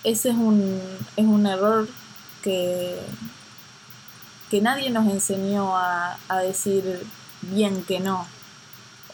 ese 0.05 0.31
es 0.31 0.37
un, 0.37 0.81
es 1.17 1.25
un 1.25 1.47
error 1.47 1.89
que, 2.43 2.99
que 4.51 4.61
nadie 4.61 4.91
nos 4.91 5.07
enseñó 5.07 5.77
a, 5.77 6.17
decir 6.43 7.07
bien 7.43 7.85
que 7.85 8.01
no 8.01 8.27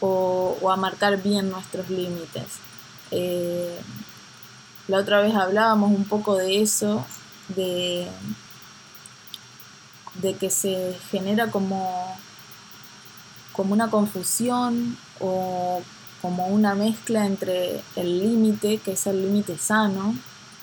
o, 0.01 0.57
a 0.71 0.75
marcar 0.75 1.21
bien 1.21 1.49
nuestros 1.49 1.89
límites. 1.89 2.45
Eh, 3.11 3.79
la 4.87 4.99
otra 4.99 5.21
vez 5.21 5.33
hablábamos 5.35 5.91
un 5.91 6.05
poco 6.05 6.35
de 6.35 6.61
eso, 6.61 7.05
de, 7.49 8.07
de 10.15 10.33
que 10.35 10.49
se 10.49 10.97
genera 11.09 11.49
como, 11.51 12.17
como 13.53 13.73
una 13.73 13.89
confusión 13.89 14.97
o 15.19 15.81
como 16.21 16.47
una 16.47 16.75
mezcla 16.75 17.25
entre 17.25 17.81
el 17.95 18.19
límite, 18.19 18.77
que 18.77 18.93
es 18.93 19.07
el 19.07 19.21
límite 19.21 19.57
sano, 19.57 20.15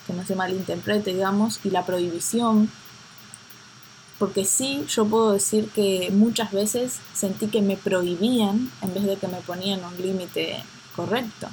que 0.07 0.13
no 0.13 0.25
se 0.25 0.35
malinterprete, 0.35 1.13
digamos, 1.13 1.61
y 1.65 1.71
la 1.71 1.85
prohibición. 1.85 2.71
Porque 4.19 4.45
sí, 4.45 4.85
yo 4.89 5.05
puedo 5.05 5.33
decir 5.33 5.69
que 5.71 6.11
muchas 6.13 6.53
veces 6.53 6.99
sentí 7.13 7.49
que 7.49 7.63
me 7.63 7.77
prohibían 7.77 8.71
en 8.83 8.95
vez 8.95 9.05
de 9.05 9.17
que 9.17 9.29
me 9.29 9.41
ponían 9.41 9.85
un 9.85 9.97
límite 10.01 10.63
correcto. 10.95 11.49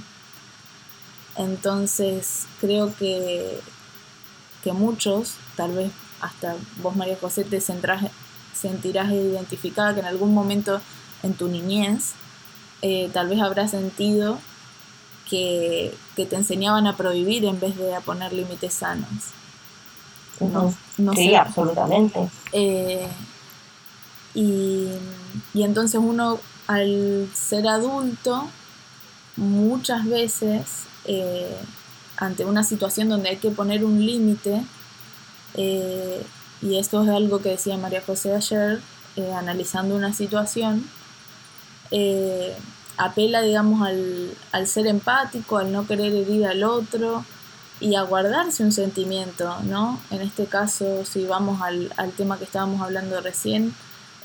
Entonces 1.39 2.45
creo 2.59 2.93
que, 2.95 3.61
que 4.61 4.73
muchos, 4.73 5.35
tal 5.55 5.71
vez 5.71 5.91
hasta 6.21 6.55
vos 6.83 6.95
María 6.97 7.17
José, 7.19 7.45
te 7.45 7.61
sentirás 7.61 8.03
identificada 9.11 9.93
que 9.93 10.01
en 10.01 10.05
algún 10.05 10.33
momento 10.33 10.81
en 11.23 11.33
tu 11.33 11.47
niñez 11.47 12.11
eh, 12.81 13.09
tal 13.13 13.29
vez 13.29 13.41
habrás 13.41 13.71
sentido 13.71 14.37
que, 15.29 15.95
te 16.15 16.35
enseñaban 16.35 16.85
a 16.87 16.97
prohibir 16.97 17.45
en 17.45 17.57
vez 17.61 17.77
de 17.77 17.95
a 17.95 18.01
poner 18.01 18.33
límites 18.33 18.73
sanos. 18.73 19.07
sí, 21.15 21.33
absolutamente. 21.35 22.29
Eh, 22.51 23.07
y, 24.33 24.89
entonces 25.53 26.01
uno 26.03 26.39
al 26.67 27.29
ser 27.33 27.65
adulto 27.69 28.49
muchas 29.37 30.05
veces 30.05 30.88
eh, 31.09 31.57
ante 32.17 32.45
una 32.45 32.63
situación 32.63 33.09
donde 33.09 33.29
hay 33.29 33.37
que 33.37 33.51
poner 33.51 33.83
un 33.83 34.05
límite, 34.05 34.63
eh, 35.55 36.23
y 36.61 36.77
esto 36.77 37.03
es 37.03 37.09
algo 37.09 37.41
que 37.41 37.49
decía 37.49 37.77
María 37.77 38.01
José 38.05 38.33
ayer, 38.35 38.79
analizando 39.35 39.95
una 39.95 40.13
situación, 40.13 40.85
apela, 42.99 43.41
digamos, 43.41 43.81
al, 43.87 44.31
al, 44.51 44.67
ser 44.67 44.85
empático, 44.87 45.57
al 45.57 45.71
no 45.71 45.87
querer 45.87 46.13
herir 46.13 46.45
al 46.45 46.63
otro 46.63 47.23
y 47.79 47.95
a 47.95 48.01
guardarse 48.03 48.61
un 48.61 48.73
sentimiento, 48.73 49.55
¿no? 49.63 49.99
En 50.11 50.21
este 50.21 50.45
caso, 50.45 51.05
si 51.05 51.25
vamos 51.25 51.61
al, 51.61 51.93
al 51.95 52.11
tema 52.11 52.37
que 52.37 52.43
estábamos 52.43 52.81
hablando 52.81 53.21
recién, 53.21 53.73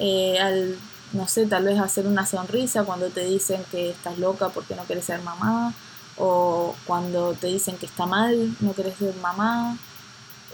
eh, 0.00 0.40
al, 0.40 0.76
no 1.12 1.28
sé, 1.28 1.46
tal 1.46 1.64
vez 1.64 1.78
hacer 1.78 2.08
una 2.08 2.26
sonrisa 2.26 2.82
cuando 2.82 3.10
te 3.10 3.24
dicen 3.24 3.62
que 3.70 3.90
estás 3.90 4.18
loca 4.18 4.48
porque 4.48 4.74
no 4.74 4.82
quieres 4.82 5.04
ser 5.04 5.22
mamá, 5.22 5.72
o 6.16 6.74
cuando 6.86 7.34
te 7.34 7.48
dicen 7.48 7.76
que 7.76 7.86
está 7.86 8.06
mal, 8.06 8.56
no 8.60 8.72
querés 8.74 8.96
ser 8.96 9.14
mamá, 9.16 9.76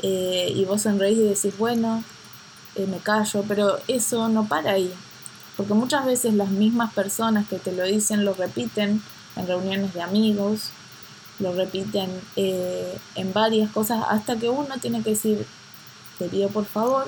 eh, 0.03 0.53
y 0.55 0.65
vos 0.65 0.83
sonreís 0.83 1.19
y 1.19 1.29
decís, 1.29 1.59
bueno, 1.59 2.03
eh, 2.77 2.87
me 2.87 2.99
callo, 2.99 3.45
pero 3.47 3.79
eso 3.89 4.29
no 4.29 4.47
para 4.47 4.73
ahí, 4.73 4.93
porque 5.57 5.75
muchas 5.75 6.07
veces 6.07 6.35
las 6.35 6.51
mismas 6.51 6.93
personas 6.95 7.49
que 7.49 7.59
te 7.59 7.73
lo 7.73 7.85
dicen 7.85 8.25
lo 8.25 8.33
repiten 8.35 9.03
en 9.37 9.47
reuniones 9.47 9.93
de 9.93 10.03
amigos, 10.03 10.71
lo 11.39 11.53
repiten 11.53 12.11
eh, 12.37 12.99
en 13.15 13.33
varias 13.33 13.71
cosas, 13.71 14.05
hasta 14.09 14.37
que 14.37 14.49
uno 14.49 14.77
tiene 14.81 15.03
que 15.03 15.11
decir, 15.11 15.47
te 16.19 16.29
pido 16.29 16.49
por 16.49 16.67
favor 16.67 17.07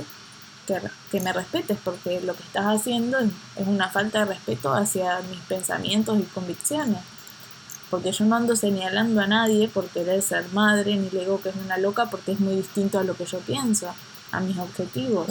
que, 0.67 0.81
que, 1.11 1.21
me 1.21 1.33
respetes, 1.33 1.79
porque 1.83 2.21
lo 2.21 2.35
que 2.35 2.43
estás 2.43 2.65
haciendo 2.67 3.19
es, 3.19 3.31
una 3.67 3.89
falta 3.89 4.21
de 4.21 4.25
respeto 4.27 4.73
hacia 4.73 5.21
mis 5.31 5.41
pensamientos 5.41 6.19
y 6.19 6.23
convicciones. 6.25 7.01
Porque 7.93 8.11
yo 8.11 8.25
no 8.25 8.37
ando 8.37 8.57
señalando 8.57 9.21
a 9.21 9.27
nadie 9.27 9.69
por 9.69 9.87
querer 9.89 10.23
ser 10.23 10.47
madre, 10.55 10.97
ni 10.97 11.11
le 11.11 11.21
digo 11.21 11.43
que 11.43 11.51
es 11.51 11.57
una 11.57 11.77
loca, 11.77 12.07
porque 12.07 12.33
es 12.33 12.41
muy 12.41 12.55
distinto 12.55 12.99
a 12.99 13.05
lo 13.05 13.15
que 13.15 13.27
yo 13.27 13.39
pienso, 13.41 13.87
a 14.33 14.41
mis 14.41 14.57
objetivos. 14.59 15.27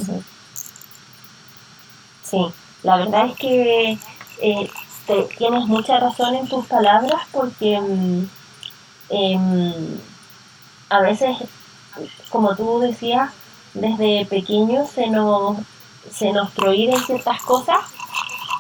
Sí, 2.24 2.38
la 2.84 2.98
verdad 2.98 3.26
es 3.26 3.36
que 3.36 3.98
eh, 4.44 4.70
tienes 5.40 5.66
mucha 5.66 6.00
razón 6.00 6.36
en 6.36 6.48
tus 6.48 6.68
palabras 6.68 7.24
porque 7.32 7.82
mm, 7.82 8.30
em, 9.10 10.00
a 10.90 11.00
veces, 11.02 11.36
como 12.30 12.56
tú 12.56 12.80
decías, 12.80 13.32
desde 13.74 14.28
pequeños 14.28 14.88
se 14.92 15.08
nos, 15.08 15.58
se 16.12 16.32
nos 16.32 16.52
prohíben 16.52 17.00
ciertas 17.00 17.42
cosas 17.42 17.80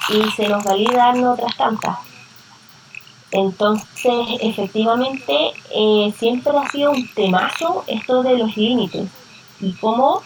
y 0.09 0.31
se 0.31 0.47
nos 0.47 0.63
validan 0.63 1.23
otras 1.23 1.55
tantas. 1.55 2.10
Entonces, 3.31 4.13
efectivamente, 4.41 5.53
eh, 5.73 6.13
siempre 6.17 6.53
ha 6.57 6.69
sido 6.69 6.91
un 6.91 7.07
temazo 7.13 7.83
esto 7.87 8.23
de 8.23 8.37
los 8.37 8.57
límites 8.57 9.09
y 9.61 9.71
cómo 9.73 10.21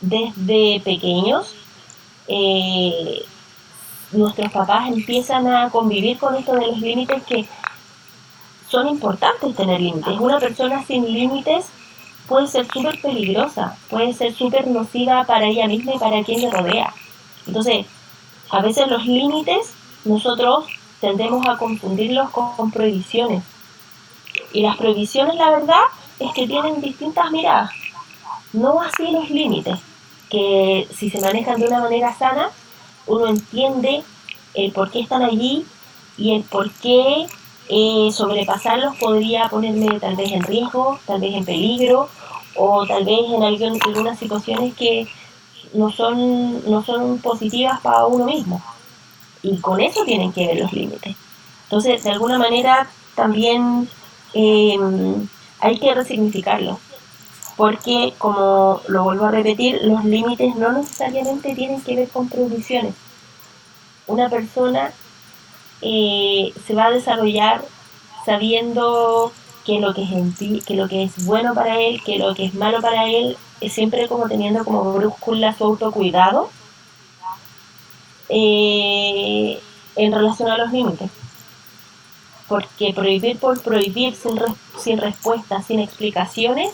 desde 0.00 0.80
pequeños 0.80 1.54
eh, 2.26 3.22
nuestros 4.12 4.50
papás 4.52 4.88
empiezan 4.88 5.46
a 5.46 5.70
convivir 5.70 6.18
con 6.18 6.34
esto 6.34 6.54
de 6.54 6.66
los 6.66 6.78
límites 6.78 7.22
que 7.24 7.46
son 8.68 8.88
importantes 8.88 9.54
tener 9.54 9.80
límites. 9.80 10.18
Una 10.18 10.38
persona 10.38 10.82
sin 10.86 11.04
límites 11.04 11.66
puede 12.26 12.46
ser 12.46 12.66
súper 12.72 13.00
peligrosa, 13.02 13.76
puede 13.90 14.14
ser 14.14 14.34
súper 14.34 14.66
nociva 14.66 15.24
para 15.24 15.46
ella 15.46 15.66
misma 15.66 15.94
y 15.94 15.98
para 15.98 16.24
quien 16.24 16.40
le 16.40 16.50
rodea. 16.50 16.94
Entonces, 17.46 17.86
a 18.50 18.62
veces 18.62 18.88
los 18.88 19.04
límites 19.04 19.74
nosotros 20.04 20.66
tendemos 21.04 21.46
a 21.46 21.58
confundirlos 21.58 22.30
con 22.30 22.70
prohibiciones. 22.70 23.42
Y 24.52 24.62
las 24.62 24.76
prohibiciones, 24.76 25.36
la 25.36 25.50
verdad, 25.50 25.82
es 26.18 26.32
que 26.32 26.46
tienen 26.46 26.80
distintas 26.80 27.30
miradas. 27.30 27.70
No 28.52 28.80
así 28.80 29.10
los 29.10 29.28
límites 29.28 29.78
que 30.30 30.88
si 30.96 31.10
se 31.10 31.20
manejan 31.20 31.60
de 31.60 31.66
una 31.66 31.80
manera 31.80 32.14
sana, 32.14 32.50
uno 33.06 33.26
entiende 33.26 34.02
el 34.54 34.72
por 34.72 34.90
qué 34.90 35.00
están 35.00 35.22
allí 35.22 35.66
y 36.16 36.34
el 36.34 36.42
por 36.42 36.70
qué 36.70 37.26
eh, 37.68 38.08
sobrepasarlos 38.12 38.96
podría 38.96 39.48
ponerme 39.48 40.00
tal 40.00 40.16
vez 40.16 40.32
en 40.32 40.42
riesgo, 40.42 40.98
tal 41.06 41.20
vez 41.20 41.34
en 41.34 41.44
peligro 41.44 42.08
o 42.56 42.86
tal 42.86 43.04
vez 43.04 43.20
en 43.28 43.42
algunas 43.42 44.18
situaciones 44.18 44.74
que 44.74 45.06
no 45.74 45.90
son, 45.90 46.68
no 46.70 46.82
son 46.84 47.18
positivas 47.18 47.80
para 47.80 48.06
uno 48.06 48.24
mismo. 48.24 48.62
Y 49.44 49.58
con 49.58 49.80
eso 49.80 50.04
tienen 50.04 50.32
que 50.32 50.46
ver 50.46 50.58
los 50.58 50.72
límites. 50.72 51.14
Entonces, 51.64 52.02
de 52.02 52.10
alguna 52.10 52.38
manera, 52.38 52.88
también 53.14 53.88
eh, 54.32 54.78
hay 55.60 55.78
que 55.78 55.94
resignificarlo 55.94 56.80
porque, 57.56 58.14
como 58.18 58.80
lo 58.88 59.04
vuelvo 59.04 59.26
a 59.26 59.30
repetir, 59.30 59.80
los 59.84 60.04
límites 60.04 60.56
no 60.56 60.72
necesariamente 60.72 61.54
tienen 61.54 61.80
que 61.82 61.94
ver 61.94 62.08
con 62.08 62.28
prohibiciones. 62.28 62.94
Una 64.06 64.28
persona 64.28 64.92
eh, 65.82 66.52
se 66.66 66.74
va 66.74 66.86
a 66.86 66.90
desarrollar 66.90 67.64
sabiendo 68.26 69.32
que 69.64 69.78
lo 69.78 69.94
que, 69.94 70.02
es 70.02 70.64
que 70.64 70.74
lo 70.74 70.88
que 70.88 71.04
es 71.04 71.24
bueno 71.26 71.54
para 71.54 71.80
él, 71.80 72.02
que 72.02 72.18
lo 72.18 72.34
que 72.34 72.46
es 72.46 72.54
malo 72.54 72.80
para 72.80 73.06
él, 73.06 73.36
es 73.60 73.72
siempre 73.72 74.08
como 74.08 74.28
teniendo 74.28 74.64
como 74.64 74.92
brújula 74.92 75.54
su 75.54 75.64
autocuidado 75.64 76.50
eh, 78.28 79.60
en 79.96 80.12
relación 80.12 80.50
a 80.50 80.58
los 80.58 80.72
límites. 80.72 81.10
Porque 82.48 82.92
prohibir 82.94 83.38
por 83.38 83.60
prohibir 83.62 84.14
sin, 84.14 84.38
sin 84.78 84.98
respuestas, 84.98 85.66
sin 85.66 85.80
explicaciones, 85.80 86.72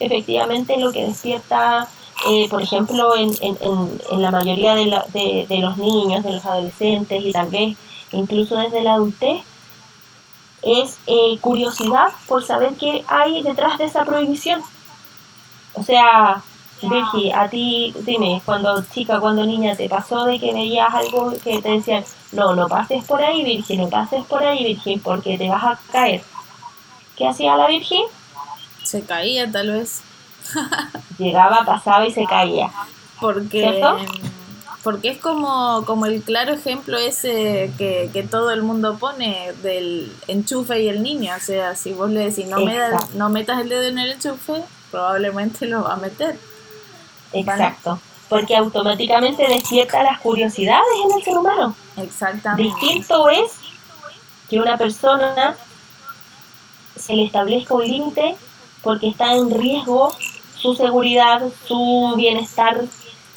efectivamente 0.00 0.78
lo 0.78 0.92
que 0.92 1.06
despierta, 1.06 1.88
eh, 2.28 2.48
por 2.48 2.62
ejemplo, 2.62 3.14
en, 3.16 3.32
la 4.20 4.30
mayoría 4.30 4.74
de, 4.74 4.86
los 4.86 5.76
niños, 5.78 6.24
de 6.24 6.32
los 6.32 6.44
adolescentes 6.44 7.24
y 7.24 7.32
tal 7.32 7.48
vez 7.48 7.76
incluso 8.12 8.56
desde 8.56 8.82
la 8.82 8.94
adultez, 8.94 9.42
es 10.62 10.98
eh, 11.06 11.38
curiosidad 11.40 12.08
por 12.26 12.44
saber 12.44 12.74
qué 12.74 13.04
hay 13.06 13.42
detrás 13.42 13.78
de 13.78 13.84
esa 13.84 14.04
prohibición. 14.04 14.62
O 15.74 15.82
sea, 15.84 16.42
Virgi, 16.82 17.32
a 17.32 17.48
ti, 17.48 17.92
dime, 18.00 18.40
cuando 18.44 18.82
chica, 18.92 19.18
cuando 19.18 19.44
niña, 19.44 19.74
¿te 19.74 19.88
pasó 19.88 20.24
de 20.24 20.38
que 20.38 20.52
veías 20.52 20.92
algo 20.94 21.32
que 21.42 21.60
te 21.60 21.70
decían, 21.70 22.04
no, 22.32 22.54
no 22.54 22.68
pases 22.68 23.04
por 23.04 23.22
ahí, 23.22 23.42
Virgen, 23.42 23.80
no 23.80 23.88
pases 23.88 24.24
por 24.26 24.42
ahí, 24.44 24.64
Virgen, 24.64 25.00
porque 25.00 25.36
te 25.36 25.48
vas 25.48 25.64
a 25.64 25.80
caer. 25.90 26.22
¿Qué 27.16 27.26
hacía 27.26 27.56
la 27.56 27.66
Virgen? 27.66 28.02
Se 28.84 29.02
caía 29.02 29.50
tal 29.50 29.72
vez. 29.72 30.02
Llegaba, 31.18 31.64
pasaba 31.64 32.06
y 32.06 32.12
se 32.12 32.24
caía. 32.26 32.70
Porque, 33.20 33.82
porque 34.84 35.08
es 35.10 35.18
como, 35.18 35.84
como 35.84 36.06
el 36.06 36.22
claro 36.22 36.54
ejemplo 36.54 36.96
ese 36.96 37.72
que, 37.76 38.10
que, 38.12 38.22
todo 38.22 38.52
el 38.52 38.62
mundo 38.62 38.96
pone 38.98 39.52
del 39.62 40.12
enchufe 40.28 40.80
y 40.80 40.88
el 40.88 41.02
niño. 41.02 41.32
O 41.36 41.40
sea, 41.40 41.74
si 41.74 41.92
vos 41.92 42.10
le 42.10 42.30
decís 42.30 42.46
no, 42.46 42.60
me 42.60 42.78
no 43.14 43.28
metas 43.30 43.60
el 43.60 43.68
dedo 43.68 43.82
en 43.82 43.98
el 43.98 44.12
enchufe, 44.12 44.62
probablemente 44.92 45.66
lo 45.66 45.82
va 45.82 45.94
a 45.94 45.96
meter. 45.96 46.38
Exacto. 47.32 48.00
Porque 48.28 48.56
automáticamente 48.56 49.46
despierta 49.48 50.02
las 50.02 50.20
curiosidades 50.20 50.86
en 51.04 51.18
el 51.18 51.24
ser 51.24 51.38
humano. 51.38 51.74
Exactamente. 51.96 52.62
Distinto 52.62 53.28
es 53.28 53.52
que 54.48 54.60
una 54.60 54.76
persona 54.76 55.56
se 56.96 57.14
le 57.14 57.24
establezca 57.24 57.74
un 57.74 57.84
límite 57.84 58.36
porque 58.82 59.08
está 59.08 59.34
en 59.34 59.50
riesgo 59.50 60.12
su 60.54 60.74
seguridad, 60.74 61.42
su 61.66 62.14
bienestar 62.16 62.84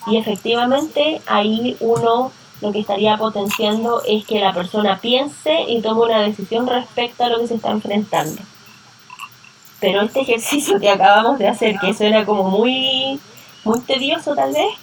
y 0.07 0.17
efectivamente 0.17 1.21
ahí 1.27 1.77
uno 1.79 2.31
lo 2.61 2.71
que 2.71 2.79
estaría 2.79 3.17
potenciando 3.17 4.01
es 4.07 4.25
que 4.25 4.39
la 4.39 4.53
persona 4.53 4.99
piense 4.99 5.63
y 5.67 5.81
tome 5.81 6.01
una 6.01 6.21
decisión 6.21 6.67
respecto 6.67 7.23
a 7.23 7.29
lo 7.29 7.39
que 7.39 7.47
se 7.47 7.55
está 7.55 7.71
enfrentando. 7.71 8.41
Pero 9.79 10.01
este 10.01 10.21
ejercicio 10.21 10.79
que 10.79 10.89
acabamos 10.89 11.39
de 11.39 11.47
hacer, 11.47 11.79
que 11.79 11.93
suena 11.95 12.23
como 12.23 12.43
muy, 12.43 13.19
muy 13.63 13.79
tedioso 13.81 14.33
tal 14.35 14.53
vez, 14.53 14.73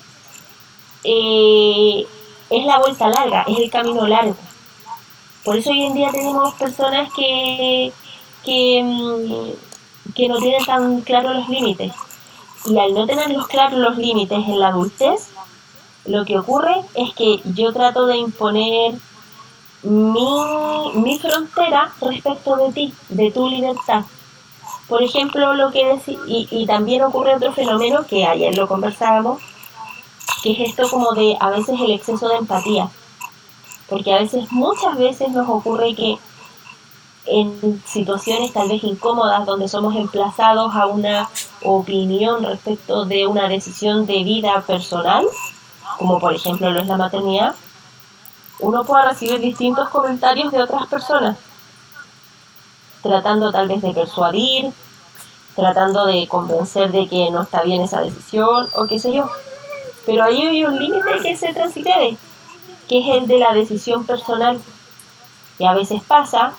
eh, 1.05 2.07
es 2.51 2.65
la 2.65 2.79
vuelta 2.79 3.09
larga, 3.09 3.45
es 3.49 3.59
el 3.59 3.71
camino 3.71 4.07
largo. 4.07 4.37
Por 5.45 5.57
eso 5.57 5.71
hoy 5.71 5.85
en 5.85 5.95
día 5.95 6.11
tenemos 6.11 6.55
personas 6.55 7.13
que, 7.15 7.93
que, 8.45 8.83
mm, 8.83 10.13
que 10.15 10.29
no 10.29 10.39
tienen 10.39 10.65
tan 10.65 11.01
claros 11.03 11.37
los 11.37 11.49
límites. 11.49 11.93
Y 12.67 12.79
al 12.79 12.93
no 12.95 13.07
tener 13.07 13.31
los 13.31 13.47
claros 13.47 13.79
los 13.79 13.97
límites 13.97 14.39
en 14.39 14.59
la 14.59 14.69
adultez, 14.69 15.29
lo 16.07 16.25
que 16.25 16.39
ocurre 16.39 16.75
es 16.95 17.15
que 17.15 17.41
yo 17.55 17.73
trato 17.73 18.07
de 18.07 18.17
imponer 18.17 18.95
mi, 19.83 20.93
mi 20.95 21.19
frontera 21.19 21.93
respecto 22.01 22.57
de 22.57 22.73
ti, 22.73 22.95
de 23.09 23.31
tu 23.31 23.49
libertad. 23.49 24.05
Por 24.89 25.03
ejemplo, 25.03 25.55
lo 25.55 25.71
que 25.71 26.01
y, 26.27 26.49
y 26.51 26.67
también 26.67 27.03
ocurre 27.03 27.37
otro 27.37 27.53
fenómeno 27.53 28.07
que 28.07 28.27
ayer 28.27 28.57
lo 28.57 28.67
conversábamos, 28.67 29.43
que 30.43 30.53
es 30.53 30.71
esto 30.71 30.89
como 30.89 31.13
de 31.13 31.37
a 31.41 31.51
veces 31.51 31.79
el 31.81 31.91
exceso 31.91 32.29
de 32.29 32.37
empatía. 32.37 32.89
Porque 33.89 34.13
a 34.13 34.19
veces, 34.19 34.51
muchas 34.51 34.97
veces 34.97 35.31
nos 35.31 35.49
ocurre 35.49 35.95
que 35.95 36.19
en 37.27 37.83
situaciones 37.87 38.53
tal 38.53 38.69
vez 38.69 38.83
incómodas 38.85 39.45
donde 39.45 39.69
somos 39.69 39.95
emplazados 39.95 40.75
a 40.75 40.87
una 40.87 41.29
opinión 41.63 42.43
respecto 42.43 43.05
de 43.05 43.27
una 43.27 43.49
decisión 43.49 44.07
de 44.07 44.25
vida 44.25 44.63
personal, 44.63 45.27
como 45.99 46.19
por 46.19 46.35
ejemplo 46.35 46.71
lo 46.71 46.81
es 46.81 46.87
la 46.87 46.97
maternidad, 46.97 47.55
uno 48.61 48.85
puede 48.85 49.09
recibir 49.09 49.41
distintos 49.41 49.89
comentarios 49.91 50.53
de 50.53 50.63
otras 50.63 50.87
personas, 50.87 51.37
tratando 53.03 53.53
tal 53.53 53.69
vez 53.69 53.83
de 53.83 53.93
persuadir, 53.93 54.73
tratando 55.55 56.07
de 56.07 56.27
convencer 56.29 56.91
de 56.93 57.09
que 57.09 57.31
no 57.31 57.43
está 57.43 57.63
bien 57.63 57.83
esa 57.83 58.01
decisión 58.01 58.69
o 58.75 58.87
qué 58.87 58.99
sé 58.99 59.13
yo. 59.13 59.29
Pero 60.07 60.25
ahí 60.25 60.43
hay 60.43 60.65
un 60.65 60.79
límite 60.79 61.19
que 61.23 61.37
se 61.37 61.53
transgrede, 61.53 62.17
que 62.89 63.01
es 63.01 63.17
el 63.17 63.27
de 63.27 63.39
la 63.39 63.53
decisión 63.53 64.05
personal. 64.07 64.61
Y 65.59 65.67
a 65.67 65.75
veces 65.75 66.03
pasa 66.03 66.53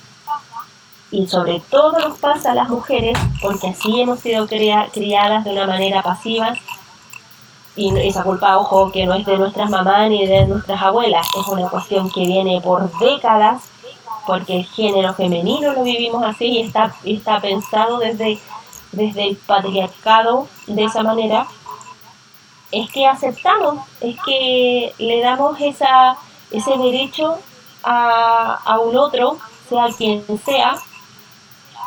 y 1.12 1.28
sobre 1.28 1.60
todo 1.72 1.98
nos 2.00 2.20
pasa 2.20 2.52
a 2.52 2.56
las 2.56 2.70
mujeres, 2.70 3.18
porque 3.42 3.70
así 3.70 4.02
hemos 4.02 4.20
sido 4.20 4.48
criadas 4.48 5.44
de 5.44 5.52
una 5.52 5.66
manera 5.66 6.04
pasiva, 6.04 6.54
y 7.76 7.98
esa 8.00 8.24
culpa, 8.24 8.58
ojo, 8.58 8.92
que 8.92 9.06
no 9.06 9.14
es 9.14 9.26
de 9.26 9.38
nuestras 9.38 9.70
mamás 9.70 10.10
ni 10.10 10.28
de 10.28 10.46
nuestras 10.46 10.82
abuelas, 10.82 11.26
es 11.40 11.48
una 11.48 11.70
cuestión 11.70 12.12
que 12.12 12.22
viene 12.22 12.60
por 12.62 12.92
décadas, 13.00 13.64
porque 14.30 14.58
el 14.58 14.66
género 14.68 15.16
femenino 15.16 15.74
lo 15.74 15.82
vivimos 15.82 16.24
así 16.24 16.46
y 16.46 16.60
está, 16.60 16.96
está 17.04 17.42
pensado 17.42 17.98
desde, 17.98 18.38
desde 18.92 19.28
el 19.28 19.38
patriarcado 19.38 20.48
de 20.68 20.84
esa 20.84 21.02
manera, 21.02 21.48
es 22.72 22.92
que 22.92 23.08
aceptamos, 23.08 23.84
es 24.02 24.16
que 24.24 24.94
le 25.00 25.22
damos 25.22 25.60
esa, 25.60 26.16
ese 26.52 26.78
derecho 26.78 27.40
a, 27.82 28.60
a 28.66 28.78
un 28.78 28.96
otro, 28.98 29.40
sea 29.68 29.88
quien 29.98 30.24
sea, 30.46 30.76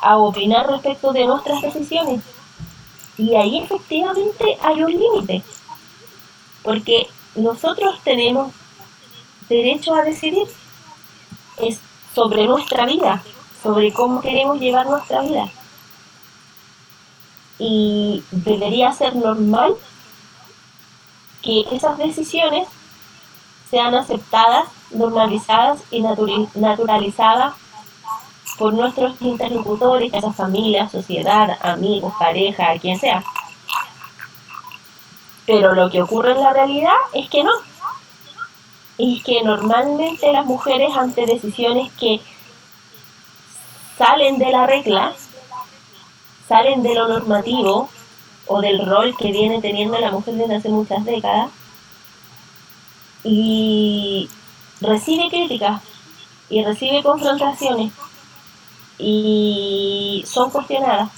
a 0.03 0.17
opinar 0.17 0.69
respecto 0.69 1.13
de 1.13 1.25
nuestras 1.27 1.63
decisiones. 1.63 2.23
Y 3.17 3.37
ahí 3.37 3.59
efectivamente 3.59 4.59
hay 4.61 4.83
un 4.83 4.91
límite, 4.91 5.45
porque 6.65 7.07
nosotros 7.37 8.01
tenemos 8.03 8.53
derecho 9.49 9.95
a 9.95 10.03
decidir 10.03 10.49
es 11.59 11.81
sobre 12.15 12.47
nuestra 12.47 12.87
vida, 12.87 13.23
sobre 13.63 13.93
cómo 13.93 14.21
queremos 14.21 14.61
llevar 14.61 14.87
nuestra 14.87 15.23
vida. 15.23 15.49
Y 17.59 18.23
debería 18.31 18.93
ser 18.93 19.15
normal 19.17 19.75
que 21.43 21.65
esas 21.73 21.99
decisiones 21.99 22.69
sean 23.71 23.95
aceptadas, 23.95 24.67
normalizadas 24.91 25.83
y 25.91 26.03
naturalizadas 26.55 27.55
por 28.59 28.75
nuestros 28.75 29.21
interlocutores, 29.21 30.13
esa 30.13 30.33
familia, 30.33 30.89
sociedad, 30.89 31.59
amigos, 31.63 32.13
pareja, 32.19 32.79
quien 32.79 32.99
sea. 32.99 33.25
Pero 35.47 35.75
lo 35.75 35.91
que 35.91 36.03
ocurre 36.03 36.33
en 36.33 36.43
la 36.43 36.53
realidad 36.53 36.95
es 37.15 37.29
que 37.29 37.43
no. 37.43 37.53
Y 38.99 39.23
que 39.23 39.43
normalmente 39.43 40.33
las 40.33 40.47
mujeres 40.47 40.91
ante 40.97 41.27
decisiones 41.27 41.91
que 41.93 42.21
salen 43.99 44.39
de 44.39 44.51
la 44.51 44.67
regla, 44.67 45.15
salen 46.49 46.83
de 46.83 46.95
lo 46.95 47.09
normativo 47.09 47.89
o 48.47 48.61
del 48.61 48.85
rol 48.85 49.17
que 49.17 49.33
viene 49.33 49.61
teniendo 49.61 49.99
la 49.99 50.11
mujer 50.11 50.35
desde 50.35 50.57
hace 50.57 50.69
muchas 50.69 51.05
décadas, 51.05 51.51
y 53.25 54.29
recibe 54.81 55.29
críticas 55.31 55.81
y 56.49 56.65
recibe 56.65 57.03
confrontaciones 57.03 57.93
y 58.99 60.25
son 60.27 60.51
cuestionadas. 60.51 61.11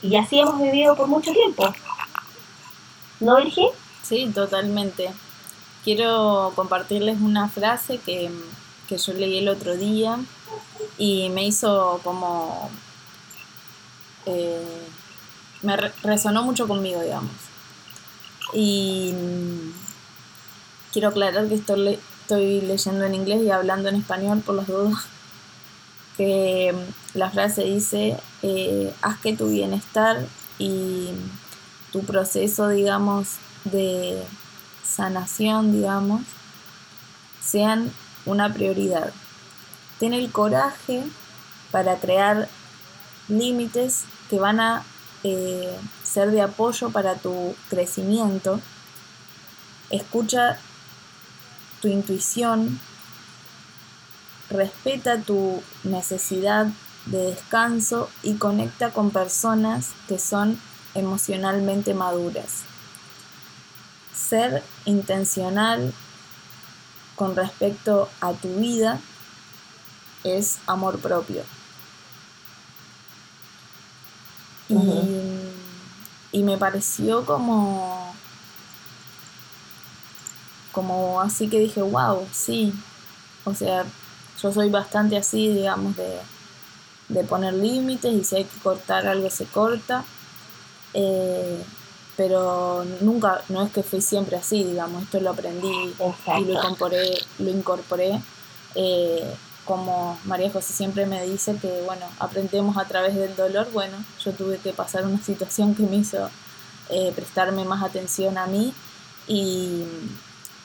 Y 0.00 0.16
así 0.16 0.38
hemos 0.38 0.60
vivido 0.60 0.96
por 0.96 1.08
mucho 1.08 1.32
tiempo. 1.32 1.72
¿No, 3.20 3.36
Virgin? 3.36 3.68
Sí, 4.02 4.30
totalmente. 4.32 5.12
Quiero 5.84 6.52
compartirles 6.54 7.20
una 7.20 7.48
frase 7.48 7.98
que, 7.98 8.30
que 8.88 8.98
yo 8.98 9.12
leí 9.12 9.38
el 9.38 9.48
otro 9.48 9.76
día 9.76 10.18
y 10.96 11.30
me 11.30 11.46
hizo 11.46 12.00
como... 12.02 12.70
Eh, 14.26 14.88
me 15.62 15.76
resonó 15.76 16.42
mucho 16.42 16.68
conmigo, 16.68 17.00
digamos. 17.00 17.32
Y 18.52 19.12
quiero 20.92 21.08
aclarar 21.08 21.48
que 21.48 21.56
estoy, 21.56 21.98
estoy 22.22 22.60
leyendo 22.60 23.04
en 23.04 23.14
inglés 23.14 23.42
y 23.42 23.50
hablando 23.50 23.88
en 23.88 23.96
español 23.96 24.40
por 24.44 24.54
las 24.54 24.66
dudas 24.66 25.04
que 26.16 26.74
la 27.14 27.30
frase 27.30 27.64
dice, 27.64 28.16
eh, 28.42 28.92
haz 29.02 29.18
que 29.20 29.36
tu 29.36 29.48
bienestar 29.48 30.26
y 30.58 31.10
tu 31.92 32.02
proceso, 32.04 32.68
digamos, 32.68 33.36
de 33.64 34.22
sanación, 34.88 35.72
digamos, 35.72 36.22
sean 37.44 37.92
una 38.26 38.52
prioridad. 38.52 39.12
Ten 39.98 40.14
el 40.14 40.30
coraje 40.30 41.02
para 41.70 41.96
crear 41.96 42.48
límites 43.28 44.04
que 44.30 44.38
van 44.38 44.60
a 44.60 44.84
eh, 45.24 45.76
ser 46.02 46.30
de 46.30 46.42
apoyo 46.42 46.90
para 46.90 47.16
tu 47.16 47.54
crecimiento. 47.68 48.60
Escucha 49.90 50.58
tu 51.80 51.88
intuición, 51.88 52.80
respeta 54.50 55.20
tu 55.20 55.62
necesidad 55.84 56.66
de 57.06 57.18
descanso 57.18 58.10
y 58.22 58.34
conecta 58.34 58.90
con 58.90 59.10
personas 59.10 59.90
que 60.08 60.18
son 60.18 60.60
emocionalmente 60.94 61.94
maduras. 61.94 62.64
Ser 64.18 64.62
intencional 64.84 65.92
con 67.16 67.36
respecto 67.36 68.08
a 68.20 68.32
tu 68.32 68.48
vida 68.56 69.00
es 70.24 70.58
amor 70.66 70.98
propio. 70.98 71.42
y, 76.30 76.42
me 76.42 76.58
pareció 76.58 77.24
como 77.24 78.14
como 80.72 81.20
así 81.20 81.48
que 81.48 81.58
dije, 81.58 81.82
wow, 81.82 82.28
sí. 82.32 82.72
O 83.44 83.54
sea, 83.54 83.84
yo 84.40 84.52
soy 84.52 84.70
bastante 84.70 85.16
así, 85.16 85.48
digamos, 85.48 85.96
de, 85.96 86.20
de 87.08 87.24
poner 87.24 87.54
límites 87.54 88.12
y 88.12 88.22
si 88.22 88.36
hay 88.36 88.44
que 88.44 88.58
cortar 88.60 89.06
algo 89.06 89.28
se 89.30 89.46
corta. 89.46 90.04
Eh, 90.94 91.64
pero 92.18 92.84
nunca, 93.00 93.42
no 93.48 93.62
es 93.62 93.70
que 93.70 93.84
fui 93.84 94.02
siempre 94.02 94.36
así, 94.36 94.64
digamos, 94.64 95.04
esto 95.04 95.20
lo 95.20 95.30
aprendí 95.30 95.68
y 95.68 96.44
lo 96.44 96.52
incorporé, 96.52 97.16
lo 97.38 97.50
incorporé 97.50 98.20
eh, 98.74 99.34
como 99.64 100.18
María 100.24 100.50
José 100.50 100.72
siempre 100.72 101.06
me 101.06 101.22
dice 101.24 101.56
que, 101.62 101.82
bueno, 101.86 102.06
aprendemos 102.18 102.76
a 102.76 102.86
través 102.86 103.14
del 103.14 103.36
dolor, 103.36 103.70
bueno, 103.72 103.96
yo 104.24 104.32
tuve 104.32 104.58
que 104.58 104.72
pasar 104.72 105.06
una 105.06 105.22
situación 105.22 105.76
que 105.76 105.84
me 105.84 105.96
hizo 105.96 106.28
eh, 106.88 107.12
prestarme 107.14 107.64
más 107.64 107.84
atención 107.84 108.36
a 108.36 108.46
mí 108.46 108.74
y, 109.28 109.84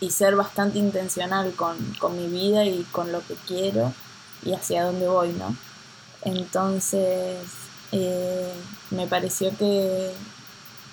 ser 0.09 0.35
bastante 0.35 0.79
intencional 0.79 1.53
con, 1.53 1.77
con 1.97 2.17
mi 2.17 2.27
vida 2.27 2.65
y 2.65 2.83
con 2.91 3.13
lo 3.13 3.25
que 3.25 3.35
quiero 3.47 3.93
y 4.43 4.51
hacia 4.51 4.83
dónde 4.83 5.07
voy, 5.07 5.29
¿no? 5.29 5.55
Entonces, 6.23 7.37
eh, 7.93 8.51
me 8.91 9.07
pareció 9.07 9.57
que, 9.57 10.11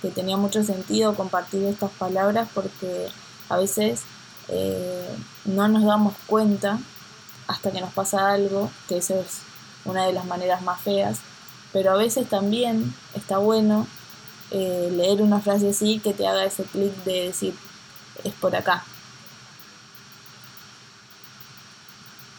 que, 0.00 0.10
tenía 0.10 0.36
mucho 0.36 0.62
sentido 0.62 1.14
compartir 1.14 1.64
estas 1.64 1.90
palabras 1.92 2.48
porque 2.54 3.08
a 3.48 3.56
veces 3.56 4.02
eh, 4.48 5.08
no 5.44 5.68
nos 5.68 5.84
damos 5.84 6.14
cuenta 6.26 6.78
hasta 7.46 7.70
que 7.70 7.80
nos 7.80 7.92
pasa 7.92 8.32
algo, 8.32 8.70
que 8.88 8.98
eso 8.98 9.18
es 9.20 9.40
una 9.84 10.06
de 10.06 10.12
las 10.12 10.24
maneras 10.24 10.62
más 10.62 10.80
feas, 10.80 11.18
pero 11.72 11.92
a 11.92 11.96
veces 11.96 12.28
también 12.28 12.94
está 13.14 13.38
bueno 13.38 13.86
eh, 14.50 14.90
leer 14.92 15.22
una 15.22 15.40
frase 15.40 15.70
así 15.70 16.00
que 16.00 16.12
te 16.12 16.26
haga 16.26 16.44
ese 16.44 16.64
clic 16.64 16.92
de 17.04 17.26
decir, 17.26 17.54
es 18.24 18.32
por 18.34 18.54
acá. 18.54 18.84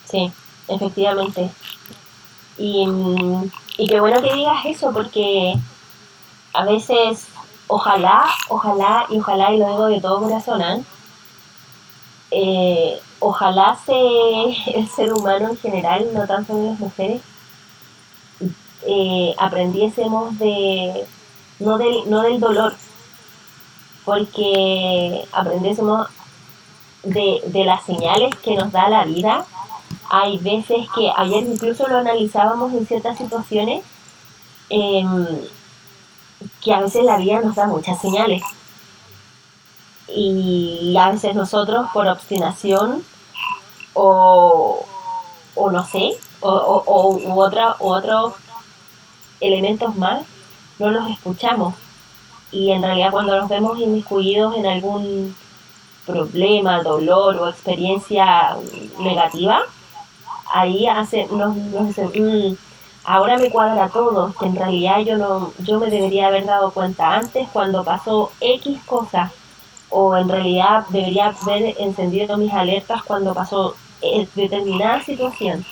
Sí, 0.09 0.31
efectivamente. 0.67 1.49
Y, 2.57 2.85
y 3.77 3.87
qué 3.87 3.99
bueno 3.99 4.21
que 4.21 4.33
digas 4.33 4.65
eso, 4.65 4.91
porque 4.91 5.55
a 6.53 6.65
veces, 6.65 7.27
ojalá, 7.71 8.25
ojalá 8.49 9.05
y 9.09 9.19
ojalá, 9.19 9.53
y 9.53 9.57
lo 9.57 9.67
digo 9.69 9.85
de 9.87 10.01
todo 10.01 10.21
corazón, 10.21 10.61
¿eh? 10.61 10.83
eh 12.31 13.01
ojalá 13.19 13.77
se, 13.85 13.93
el 14.77 14.87
ser 14.89 15.13
humano 15.13 15.49
en 15.49 15.57
general, 15.57 16.07
no 16.13 16.27
tanto 16.27 16.53
las 16.53 16.79
mujeres, 16.79 17.21
eh, 18.83 19.35
aprendiésemos 19.37 20.37
de 20.39 21.05
no 21.59 21.77
del, 21.77 22.09
no 22.09 22.21
del 22.23 22.39
dolor, 22.39 22.75
porque 24.05 25.25
aprendiésemos 25.31 26.07
de, 27.03 27.41
de 27.45 27.65
las 27.65 27.83
señales 27.85 28.35
que 28.43 28.55
nos 28.55 28.71
da 28.71 28.89
la 28.89 29.05
vida 29.05 29.45
hay 30.13 30.37
veces 30.39 30.87
que 30.93 31.09
ayer 31.15 31.43
incluso 31.43 31.87
lo 31.87 31.99
analizábamos 31.99 32.73
en 32.73 32.85
ciertas 32.85 33.17
situaciones 33.17 33.81
em, 34.69 35.25
que 36.61 36.73
a 36.73 36.81
veces 36.81 37.03
la 37.03 37.17
vida 37.17 37.41
nos 37.41 37.55
da 37.55 37.67
muchas 37.67 37.99
señales. 37.99 38.43
Y 40.07 40.95
a 40.99 41.11
veces 41.11 41.35
nosotros 41.35 41.87
por 41.93 42.07
obstinación 42.07 43.03
o, 43.93 44.85
o 45.55 45.71
no 45.71 45.85
sé 45.85 46.17
o, 46.41 46.49
o, 46.49 47.15
u, 47.15 47.41
otra, 47.41 47.75
u 47.79 47.87
otros 47.87 48.33
elementos 49.39 49.95
más 49.95 50.21
no 50.79 50.91
los 50.91 51.09
escuchamos. 51.09 51.75
Y 52.51 52.71
en 52.71 52.81
realidad 52.81 53.11
cuando 53.11 53.37
nos 53.37 53.49
vemos 53.49 53.79
inmiscuidos 53.79 54.55
en 54.57 54.65
algún 54.65 55.35
problema, 56.05 56.81
dolor 56.81 57.37
o 57.37 57.49
experiencia 57.49 58.57
negativa, 58.99 59.61
ahí 60.53 60.87
hace, 60.87 61.27
nos, 61.27 61.55
nos 61.55 61.87
dicen, 61.87 62.11
mm, 62.13 62.57
ahora 63.03 63.37
me 63.37 63.49
cuadra 63.49 63.89
todo, 63.89 64.33
que 64.39 64.45
en 64.45 64.55
realidad 64.55 64.99
yo 64.99 65.17
no, 65.17 65.53
yo 65.59 65.79
me 65.79 65.89
debería 65.89 66.27
haber 66.27 66.45
dado 66.45 66.71
cuenta 66.71 67.15
antes 67.15 67.47
cuando 67.51 67.83
pasó 67.83 68.31
X 68.39 68.79
cosa, 68.85 69.31
o 69.89 70.15
en 70.15 70.29
realidad 70.29 70.85
debería 70.89 71.35
haber 71.41 71.75
encendido 71.79 72.37
mis 72.37 72.53
alertas 72.53 73.03
cuando 73.03 73.33
pasó 73.33 73.75
eh, 74.01 74.27
determinada 74.35 75.03
situación, 75.03 75.65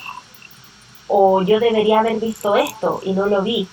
o 1.08 1.42
yo 1.42 1.58
debería 1.60 2.00
haber 2.00 2.20
visto 2.20 2.56
esto 2.56 3.00
y 3.02 3.12
no 3.12 3.26
lo 3.26 3.42
vi. 3.42 3.68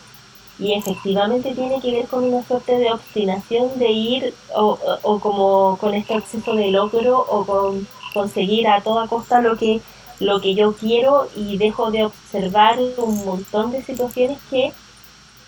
Y 0.59 0.73
efectivamente 0.73 1.53
tiene 1.53 1.79
que 1.79 1.91
ver 1.91 2.07
con 2.07 2.23
una 2.23 2.43
suerte 2.43 2.79
de 2.79 2.91
obstinación 2.91 3.77
de 3.77 3.91
ir 3.91 4.33
o, 4.55 4.79
o 5.03 5.19
como 5.19 5.77
con 5.77 5.93
este 5.93 6.15
exceso 6.15 6.55
de 6.55 6.71
logro 6.71 7.19
o 7.19 7.45
con 7.45 7.87
conseguir 8.11 8.67
a 8.67 8.81
toda 8.81 9.07
costa 9.07 9.39
lo 9.39 9.55
que 9.55 9.81
lo 10.19 10.41
que 10.41 10.55
yo 10.55 10.73
quiero 10.73 11.29
y 11.35 11.57
dejo 11.57 11.91
de 11.91 12.05
observar 12.05 12.79
un 12.97 13.25
montón 13.25 13.71
de 13.71 13.83
situaciones 13.83 14.39
que 14.49 14.73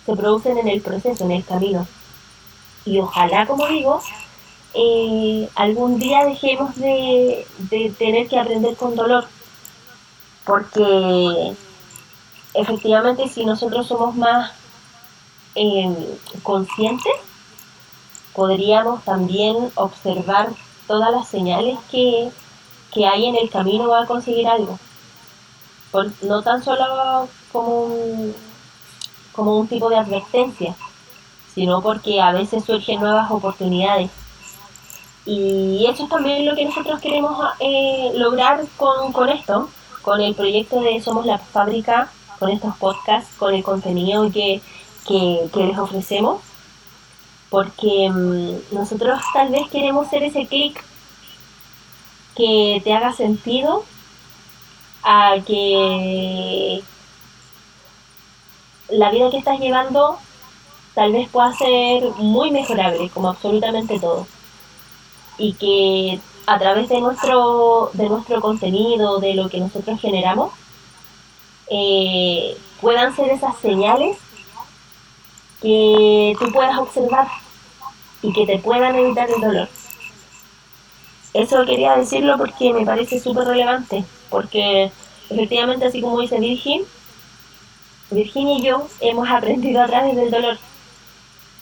se 0.06 0.16
producen 0.16 0.58
en 0.58 0.68
el 0.68 0.82
proceso, 0.82 1.26
en 1.26 1.32
el 1.32 1.46
camino. 1.46 1.88
Y 2.86 3.00
ojalá, 3.00 3.46
como 3.48 3.68
digo, 3.68 4.02
eh, 4.74 5.50
algún 5.56 6.00
día 6.00 6.26
dejemos 6.26 6.76
de, 6.76 7.46
tener 7.98 8.28
que 8.28 8.40
aprender 8.40 8.76
con 8.76 8.96
dolor, 8.96 9.26
porque 10.46 11.54
efectivamente 12.54 13.28
si 13.28 13.46
nosotros 13.46 13.88
somos 13.88 14.16
más 14.16 14.52
em, 15.56 15.96
conscientes, 16.44 17.14
podríamos 18.34 19.04
también 19.04 19.72
observar 19.76 20.50
todas 20.88 21.12
las 21.12 21.28
señales 21.28 21.78
que 21.92 22.32
que 22.94 23.06
hay 23.06 23.26
en 23.26 23.36
el 23.36 23.50
camino 23.50 23.94
a 23.96 24.06
conseguir 24.06 24.48
algo. 24.48 24.80
no 26.22 26.42
tan 26.42 26.64
solo 26.64 27.28
como 27.52 27.86
un, 27.86 28.36
como 29.32 29.60
un 29.60 29.68
tipo 29.68 29.90
de 29.90 29.98
advertencia, 29.98 30.76
sino 31.54 31.82
porque 31.82 32.22
a 32.22 32.32
veces 32.32 32.66
surgen 32.66 33.00
nuevas 33.00 33.30
oportunidades. 33.32 34.12
Y 35.26 35.86
eso 35.88 36.04
es 36.04 36.10
también 36.10 36.46
lo 36.46 36.56
que 36.56 36.66
nosotros 36.66 37.00
queremos 37.02 37.38
eh, 37.60 38.12
lograr 38.16 38.66
con, 38.78 39.12
con 39.12 39.30
esto, 39.30 39.70
con 40.02 40.22
el 40.22 40.34
proyecto 40.34 40.82
de 40.82 41.02
Somos 41.02 41.26
la 41.26 41.38
Fábrica, 41.38 42.12
con 42.40 42.50
estos 42.50 42.76
podcasts, 42.78 43.36
con 43.38 43.54
el 43.54 43.64
contenido 43.64 44.32
que, 44.32 44.62
que, 45.06 45.50
les 45.56 45.78
ofrecemos, 45.78 46.42
porque 47.50 48.10
mm, 48.10 48.76
nosotros 48.76 49.20
tal 49.34 49.50
vez 49.50 49.68
queremos 49.70 50.08
ser 50.10 50.24
ese 50.24 50.48
clic 50.48 50.84
que 52.40 52.82
te 52.86 52.94
haga 52.94 53.12
sentido 53.12 53.84
a 55.04 55.36
que 55.46 56.82
la 58.88 59.12
vida 59.12 59.30
que 59.30 59.40
estás 59.40 59.60
llevando 59.60 60.18
tal 60.96 61.12
vez 61.12 61.28
pueda 61.28 61.52
ser 61.54 62.04
muy 62.16 62.52
mejorable, 62.52 63.10
como 63.10 63.28
absolutamente 63.28 64.00
todo. 64.00 64.26
Y 65.38 65.52
que 65.54 66.22
a 66.48 66.58
través 66.58 66.88
de 66.88 67.02
nuestro, 67.02 67.92
de 67.92 68.08
nuestro 68.08 68.40
contenido, 68.40 69.20
de 69.20 69.34
lo 69.34 69.50
que 69.50 69.60
nosotros 69.60 70.00
generamos, 70.00 70.54
eh, 71.70 72.58
puedan 72.80 73.14
ser 73.18 73.32
esas 73.32 73.58
señales 73.58 74.18
que 75.62 76.38
tú 76.40 76.50
puedas 76.54 76.78
observar 76.78 77.28
y 78.22 78.32
que 78.32 78.46
te 78.46 78.60
puedan 78.60 78.96
evitar 78.96 79.30
el 79.30 79.42
dolor 79.42 79.68
eso 81.34 81.66
quería 81.66 81.96
decirlo 81.96 82.38
porque 82.38 82.74
me 82.74 82.86
parece 82.86 83.20
súper 83.20 83.48
relevante, 83.48 84.04
porque 84.30 84.92
efectivamente, 85.30 85.86
así 85.86 86.02
como 86.02 86.20
dice 86.20 86.40
Virgin, 86.40 86.84
Virginia 88.12 88.58
y 88.58 88.64
yo 88.64 88.88
hemos 89.02 89.30
aprendido 89.30 89.82
a 89.82 89.88
través 89.88 90.16
del 90.16 90.32
dolor 90.32 90.58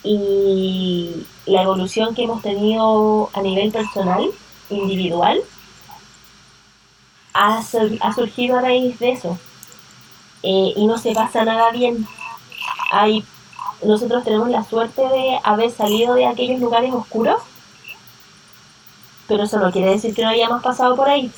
y 0.03 1.25
la 1.45 1.63
evolución 1.63 2.15
que 2.15 2.23
hemos 2.23 2.41
tenido 2.41 3.30
a 3.34 3.41
nivel 3.41 3.71
personal, 3.71 4.30
individual, 4.69 5.41
ha, 7.34 7.62
surgido 8.13 8.58
a 8.58 8.62
raíz 8.62 8.97
de 8.99 9.12
eso. 9.12 9.38
Eh, 10.43 10.73
y 10.75 10.86
no 10.86 10.97
se 10.97 11.13
pasa 11.13 11.43
nada 11.43 11.71
bien. 11.71 12.08
Hay, 12.91 13.23
nosotros 13.84 14.23
tenemos 14.23 14.49
la 14.49 14.63
suerte 14.63 15.01
de 15.01 15.39
haber 15.43 15.71
salido 15.71 16.15
de 16.15 16.25
aquellos 16.25 16.60
lugares 16.60 16.93
oscuros 16.93 17.41
pero 19.28 19.44
eso 19.44 19.60
no 19.60 19.72
quiere 19.72 19.92
decir 19.92 20.13
que 20.13 20.24
no 20.24 20.30
hayamos 20.30 20.62
pasado 20.62 20.96
por 20.96 21.10
ahí. 21.10 21.32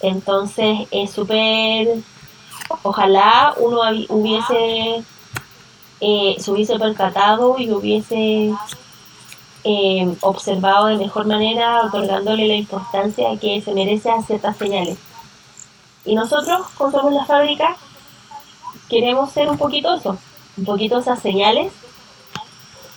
Entonces 0.00 0.86
es 0.90 1.10
súper, 1.10 1.88
ojalá 2.82 3.54
uno 3.58 3.80
hubiese, 4.08 5.04
eh, 6.00 6.36
se 6.38 6.50
hubiese 6.50 6.78
percatado 6.78 7.56
y 7.58 7.70
hubiese 7.70 8.52
eh, 9.64 10.16
observado 10.20 10.86
de 10.86 10.96
mejor 10.96 11.26
manera, 11.26 11.82
otorgándole 11.86 12.46
la 12.46 12.54
importancia 12.54 13.36
que 13.40 13.62
se 13.62 13.72
merece 13.72 14.10
a 14.10 14.22
ciertas 14.22 14.56
señales. 14.56 14.98
Y 16.04 16.14
nosotros, 16.14 16.66
con 16.76 16.92
Somos 16.92 17.14
la 17.14 17.24
Fábrica, 17.24 17.76
queremos 18.90 19.32
ser 19.32 19.48
un 19.48 19.56
poquito 19.56 19.94
eso, 19.94 20.18
un 20.58 20.64
poquito 20.66 20.98
esas 20.98 21.20
señales 21.20 21.72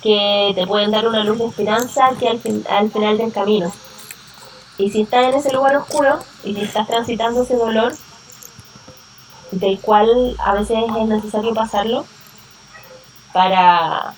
que 0.02 0.52
te 0.54 0.66
pueden 0.66 0.90
dar 0.90 1.06
una 1.06 1.24
luz 1.24 1.38
de 1.38 1.46
esperanza 1.46 2.10
que 2.18 2.28
al, 2.28 2.40
al 2.70 2.90
final 2.90 3.18
del 3.18 3.32
camino. 3.32 3.72
Y 4.78 4.90
si 4.90 5.02
estás 5.02 5.26
en 5.26 5.34
ese 5.34 5.52
lugar 5.52 5.76
oscuro 5.76 6.18
y 6.44 6.54
si 6.54 6.60
estás 6.60 6.86
transitando 6.86 7.42
ese 7.42 7.56
dolor, 7.56 7.94
del 9.50 9.80
cual 9.80 10.36
a 10.38 10.54
veces 10.54 10.78
es 10.96 11.08
necesario 11.08 11.54
pasarlo 11.54 12.04
para, 13.32 14.14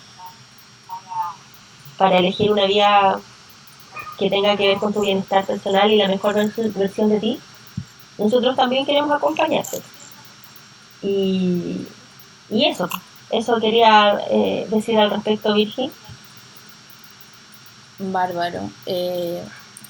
para 1.96 2.18
elegir 2.18 2.50
una 2.50 2.66
vía 2.66 3.18
que 4.18 4.28
tenga 4.28 4.56
que 4.56 4.68
ver 4.68 4.78
con 4.78 4.92
tu 4.92 5.00
bienestar 5.00 5.46
personal 5.46 5.90
y 5.90 5.96
la 5.96 6.08
mejor 6.08 6.34
versión 6.74 7.08
de 7.08 7.20
ti, 7.20 7.40
nosotros 8.18 8.54
también 8.54 8.84
queremos 8.84 9.12
acompañarte. 9.12 9.80
Y, 11.02 11.86
y 12.50 12.64
eso, 12.66 12.88
eso 13.30 13.60
quería 13.60 14.20
eh, 14.30 14.66
decir 14.70 14.98
al 14.98 15.10
respecto, 15.10 15.54
Virgin. 15.54 15.90
Bárbaro. 17.98 18.70
Eh, 18.86 19.42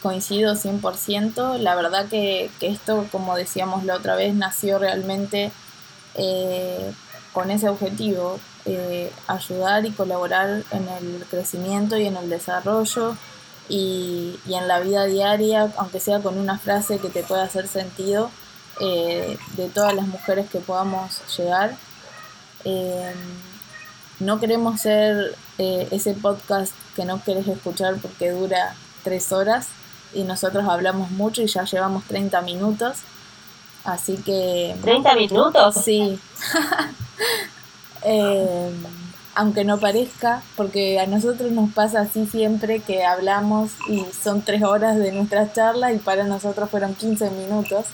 coincido 0.02 0.54
100%. 0.54 1.58
La 1.58 1.74
verdad 1.74 2.06
que, 2.08 2.50
esto, 2.60 3.06
como 3.12 3.36
decíamos 3.36 3.84
la 3.84 3.94
otra 3.96 4.16
vez, 4.16 4.34
nació 4.34 4.78
realmente 4.78 5.52
eh, 6.14 6.92
con 7.32 7.50
ese 7.50 7.68
objetivo, 7.68 8.40
eh, 8.64 9.12
ayudar 9.26 9.86
y 9.86 9.92
colaborar 9.92 10.64
en 10.70 10.88
el 10.88 11.24
crecimiento 11.30 11.96
y 11.96 12.06
en 12.06 12.16
el 12.16 12.28
desarrollo 12.28 13.16
y, 13.68 14.38
en 14.48 14.68
la 14.68 14.80
vida 14.80 15.06
diaria, 15.06 15.72
aunque 15.76 16.00
sea 16.00 16.20
con 16.20 16.38
una 16.38 16.58
frase 16.58 16.98
que 16.98 17.08
te 17.08 17.22
pueda 17.22 17.44
hacer 17.44 17.68
sentido, 17.68 18.30
eh, 18.80 19.38
de 19.56 19.68
todas 19.68 19.94
las 19.94 20.06
mujeres 20.06 20.48
que 20.50 20.58
podamos 20.58 21.20
llegar. 21.36 21.76
No 24.20 24.40
queremos 24.40 24.80
ser 24.80 25.36
ese 25.58 26.14
podcast 26.14 26.72
que 26.96 27.04
no 27.04 27.22
querés 27.22 27.48
escuchar 27.48 27.96
porque 28.00 28.30
dura 28.30 28.74
tres 29.02 29.32
horas, 29.32 29.68
y 30.12 30.24
nosotros 30.24 30.64
hablamos 30.68 31.10
mucho 31.10 31.42
y 31.42 31.46
ya 31.46 31.64
llevamos 31.64 32.04
30 32.04 32.42
minutos. 32.42 32.98
Así 33.84 34.16
que... 34.16 34.76
¿30 34.82 35.16
minutos? 35.16 35.74
Sí. 35.84 36.18
Eh, 38.02 38.72
aunque 39.34 39.62
no 39.62 39.78
parezca, 39.78 40.40
porque 40.56 40.98
a 40.98 41.06
nosotros 41.06 41.52
nos 41.52 41.70
pasa 41.74 42.00
así 42.00 42.24
siempre 42.24 42.80
que 42.80 43.04
hablamos 43.04 43.72
y 43.90 44.06
son 44.06 44.40
tres 44.40 44.62
horas 44.62 44.96
de 44.96 45.12
nuestra 45.12 45.52
charla 45.52 45.92
y 45.92 45.98
para 45.98 46.24
nosotros 46.24 46.70
fueron 46.70 46.94
15 46.94 47.28
minutos. 47.28 47.84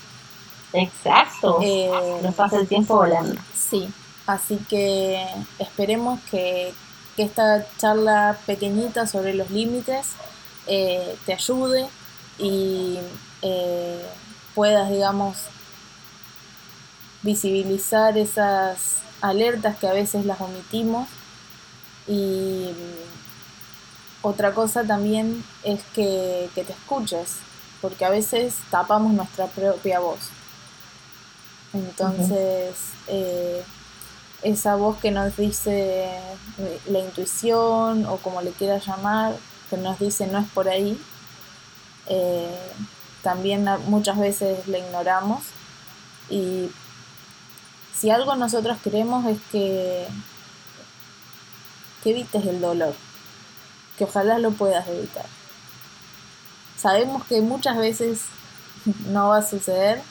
Exacto. 0.73 1.59
Eh, 1.61 1.91
nos 2.23 2.37
pasa 2.37 2.61
el 2.61 2.69
tiempo 2.69 2.95
volando. 2.95 3.35
Sí, 3.53 3.89
así 4.27 4.59
que 4.69 5.27
esperemos 5.59 6.21
que, 6.31 6.73
esta 7.17 7.67
charla 7.79 8.37
pequeñita 8.45 9.07
sobre 9.07 9.33
los 9.33 9.51
límites 9.51 10.09
eh, 10.67 11.17
te 11.25 11.33
ayude, 11.33 11.89
y 12.39 12.99
eh, 13.43 14.07
puedas, 14.55 14.91
digamos, 14.91 15.37
visibilizar 17.23 18.17
esas 18.19 18.97
alertas 19.21 19.77
que 19.79 19.89
a 19.89 19.93
veces 19.93 20.25
las 20.27 20.41
omitimos. 20.41 21.09
Y 22.07 22.71
otra 24.23 24.53
cosa 24.55 24.85
también 24.85 25.45
es 25.65 25.81
que, 25.95 26.51
te 26.55 26.61
escuches, 26.61 27.37
porque 27.81 28.05
a 28.05 28.11
veces 28.11 28.55
tapamos 28.71 29.13
nuestra 29.13 29.47
propia 29.47 30.01
voz. 30.01 30.31
Entonces, 31.73 32.75
eh, 33.09 33.63
esa 34.43 34.77
voz 34.77 34.99
que 34.99 35.11
nos 35.11 35.37
dice 35.37 36.09
la 36.87 36.99
intuición 36.99 38.07
o 38.07 38.17
como 38.19 38.43
le 38.43 38.51
quieras 38.53 38.87
llamar, 38.87 39.35
que 39.71 39.77
nos 39.77 39.99
dice 39.99 40.27
no 40.27 40.39
es 40.39 40.49
por 40.49 40.69
ahí, 40.69 40.99
eh, 42.07 42.59
también 43.23 43.67
muchas 43.87 44.19
veces 44.19 44.67
le 44.69 44.79
ignoramos. 44.79 45.43
Y 46.31 46.71
si 47.95 48.11
algo 48.11 48.37
nosotros 48.37 48.79
queremos 48.83 49.27
es 49.27 49.39
que, 49.51 50.07
que 52.03 52.11
evites 52.11 52.47
el 52.47 52.61
dolor, 52.61 52.95
que 53.99 54.05
ojalá 54.05 54.39
lo 54.39 54.53
puedas 54.53 54.87
evitar. 54.89 55.27
Sabemos 56.77 57.25
que 57.25 57.41
muchas 57.41 57.77
veces 57.79 58.23
no 59.07 59.29
va 59.29 59.39
a 59.39 59.49
suceder, 59.49 60.03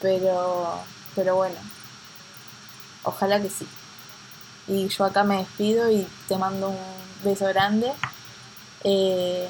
pero, 0.00 0.78
pero 1.14 1.36
bueno, 1.36 1.56
ojalá 3.04 3.40
que 3.40 3.50
sí. 3.50 3.66
Y 4.68 4.88
yo 4.88 5.04
acá 5.04 5.24
me 5.24 5.38
despido 5.38 5.90
y 5.90 6.06
te 6.28 6.36
mando 6.36 6.70
un 6.70 6.78
beso 7.24 7.46
grande. 7.46 7.92
Eh, 8.84 9.48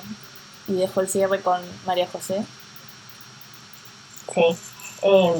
y 0.68 0.72
dejo 0.74 1.00
el 1.00 1.08
cierre 1.08 1.40
con 1.40 1.60
María 1.86 2.08
José. 2.10 2.44
Sí. 4.34 4.44
Em, 5.02 5.34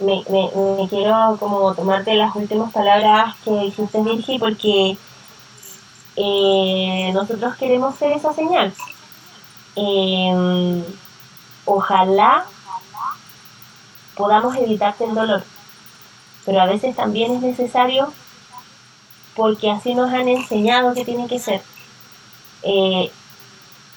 me, 0.00 0.24
me, 0.28 0.88
quiero 0.88 1.36
como 1.38 1.74
tomarte 1.74 2.14
las 2.14 2.34
últimas 2.34 2.72
palabras 2.72 3.36
que 3.44 3.50
dijiste, 3.50 4.02
Virgi, 4.02 4.38
porque 4.38 4.96
eh, 6.16 7.10
nosotros 7.12 7.56
queremos 7.56 7.96
ser 7.96 8.12
esa 8.12 8.32
señal. 8.32 8.72
Em, 9.76 10.84
ojalá 11.64 12.46
podamos 14.14 14.56
evitarte 14.56 15.04
el 15.04 15.14
dolor, 15.14 15.44
pero 16.44 16.60
a 16.60 16.66
veces 16.66 16.94
también 16.94 17.32
es 17.32 17.42
necesario 17.42 18.12
porque 19.34 19.70
así 19.70 19.94
nos 19.94 20.12
han 20.12 20.28
enseñado 20.28 20.94
que 20.94 21.04
tiene 21.04 21.26
que 21.26 21.38
ser. 21.38 21.62
Eh, 22.62 23.10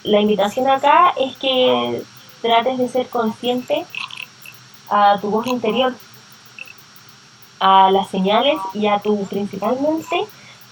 la 0.04 0.20
invitación 0.22 0.68
acá 0.68 1.14
es 1.18 1.36
que 1.38 2.04
trates 2.42 2.78
de 2.78 2.90
ser 2.90 3.08
consciente 3.10 3.86
a 4.90 5.18
tu 5.20 5.30
voz 5.30 5.48
interior, 5.48 5.94
a 7.60 7.92
las 7.92 8.10
señales 8.10 8.58
y 8.74 8.88
a 8.88 9.00
tu, 9.00 9.26
principalmente, 9.26 10.26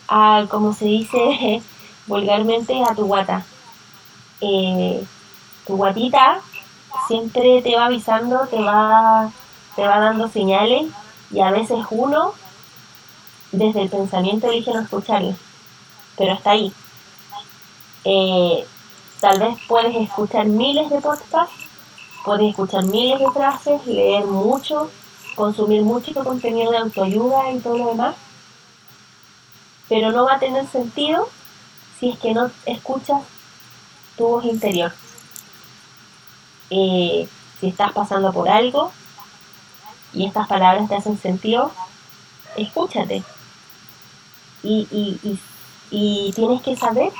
a, 0.07 0.45
como 0.49 0.73
se 0.73 0.85
dice 0.85 1.61
vulgarmente, 2.07 2.81
a 2.83 2.95
tu 2.95 3.05
guata. 3.05 3.45
Eh, 4.41 5.03
tu 5.65 5.77
guatita 5.77 6.41
siempre 7.07 7.61
te 7.61 7.75
va 7.75 7.85
avisando, 7.85 8.47
te 8.47 8.61
va, 8.61 9.31
te 9.75 9.81
va 9.81 9.99
dando 9.99 10.27
señales 10.27 10.87
y 11.35 11.41
a 11.41 11.51
veces 11.51 11.77
uno 11.91 12.33
desde 13.51 13.83
el 13.83 13.89
pensamiento 13.89 14.47
elige 14.47 14.73
no 14.73 14.81
escucharle, 14.81 15.35
pero 16.17 16.33
está 16.33 16.51
ahí. 16.51 16.73
Eh, 18.05 18.65
Tal 19.25 19.39
vez 19.39 19.57
puedes 19.67 19.95
escuchar 19.95 20.45
miles 20.45 20.89
de 20.89 20.99
podcasts, 20.99 21.55
puedes 22.23 22.49
escuchar 22.49 22.83
miles 22.83 23.19
de 23.19 23.31
frases, 23.31 23.85
leer 23.87 24.25
mucho, 24.25 24.91
consumir 25.35 25.81
mucho 25.83 26.13
contenido 26.23 26.71
de 26.71 26.77
autoayuda 26.77 27.51
y 27.51 27.59
todo 27.59 27.77
lo 27.77 27.87
demás, 27.87 28.15
pero 29.87 30.11
no 30.11 30.25
va 30.25 30.35
a 30.35 30.39
tener 30.39 30.67
sentido 30.67 31.29
si 31.99 32.09
es 32.09 32.19
que 32.19 32.33
no 32.33 32.51
escuchas 32.65 33.23
tu 34.17 34.27
voz 34.27 34.45
interior. 34.45 34.93
Eh, 36.69 37.27
si 37.59 37.69
estás 37.69 37.93
pasando 37.93 38.33
por 38.33 38.49
algo 38.49 38.91
y 40.13 40.25
estas 40.25 40.47
palabras 40.47 40.87
te 40.89 40.95
hacen 40.95 41.17
sentido, 41.17 41.71
escúchate. 42.55 43.23
Y, 44.63 44.87
y, 44.91 45.39
y 45.91 46.31
tienes 46.33 46.61
que 46.61 46.75
saber 46.75 47.11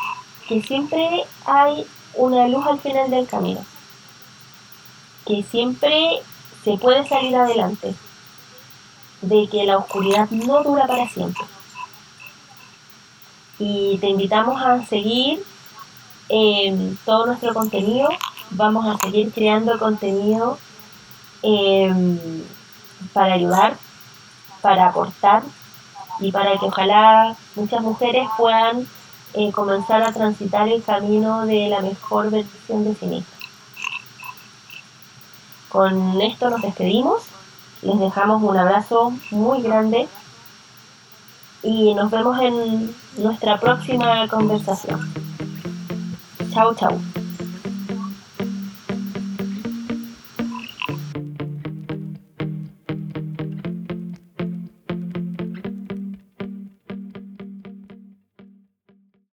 que 0.48 0.62
siempre 0.62 1.26
hay 1.46 1.86
una 2.16 2.48
luz 2.48 2.66
al 2.66 2.80
final 2.80 3.10
del 3.10 3.28
camino, 3.28 3.64
que 5.26 5.44
siempre 5.44 6.22
se 6.64 6.78
puede 6.78 7.08
salir 7.08 7.36
adelante, 7.36 7.94
de 9.22 9.48
que 9.48 9.66
la 9.66 9.78
oscuridad 9.78 10.30
no 10.30 10.64
dura 10.64 10.88
para 10.88 11.08
siempre. 11.10 11.44
Y 13.58 13.98
te 14.00 14.10
invitamos 14.10 14.62
a 14.62 14.86
seguir 14.86 15.44
em, 16.30 16.98
todo 17.06 17.28
nuestro 17.28 17.54
contenido, 17.54 18.10
vamos 18.52 18.86
a 18.88 18.98
seguir 18.98 19.32
creando 19.32 19.78
contenido 19.80 20.58
em, 21.42 22.44
para 23.14 23.34
ayudar, 23.34 23.78
para 24.62 24.88
aportar 24.88 25.44
y 26.20 26.32
para 26.32 26.58
que 26.58 26.66
ojalá 26.66 27.36
muchas 27.56 27.82
mujeres 27.82 28.28
puedan 28.38 28.88
eh, 29.34 29.52
comenzar 29.52 30.02
a 30.04 30.14
transitar 30.14 30.68
el 30.68 30.84
camino 30.84 31.46
de 31.46 31.68
la 31.70 31.82
mejor 31.82 32.30
versión 32.30 32.86
de 32.86 32.96
sí 32.96 33.06
misma. 33.06 33.28
Con 35.70 36.22
esto 36.22 36.50
nos 36.50 36.62
despedimos, 36.62 37.24
les 37.82 38.00
dejamos 38.00 38.42
un 38.42 38.58
abrazo 38.58 39.12
muy 39.32 39.62
grande 39.62 40.08
y 41.62 41.94
nos 41.96 42.10
vemos 42.12 42.40
en 42.40 42.96
nuestra 43.18 43.60
próxima 43.60 44.28
conversación. 44.30 45.14
Chao, 46.54 46.74
chao. 46.76 47.25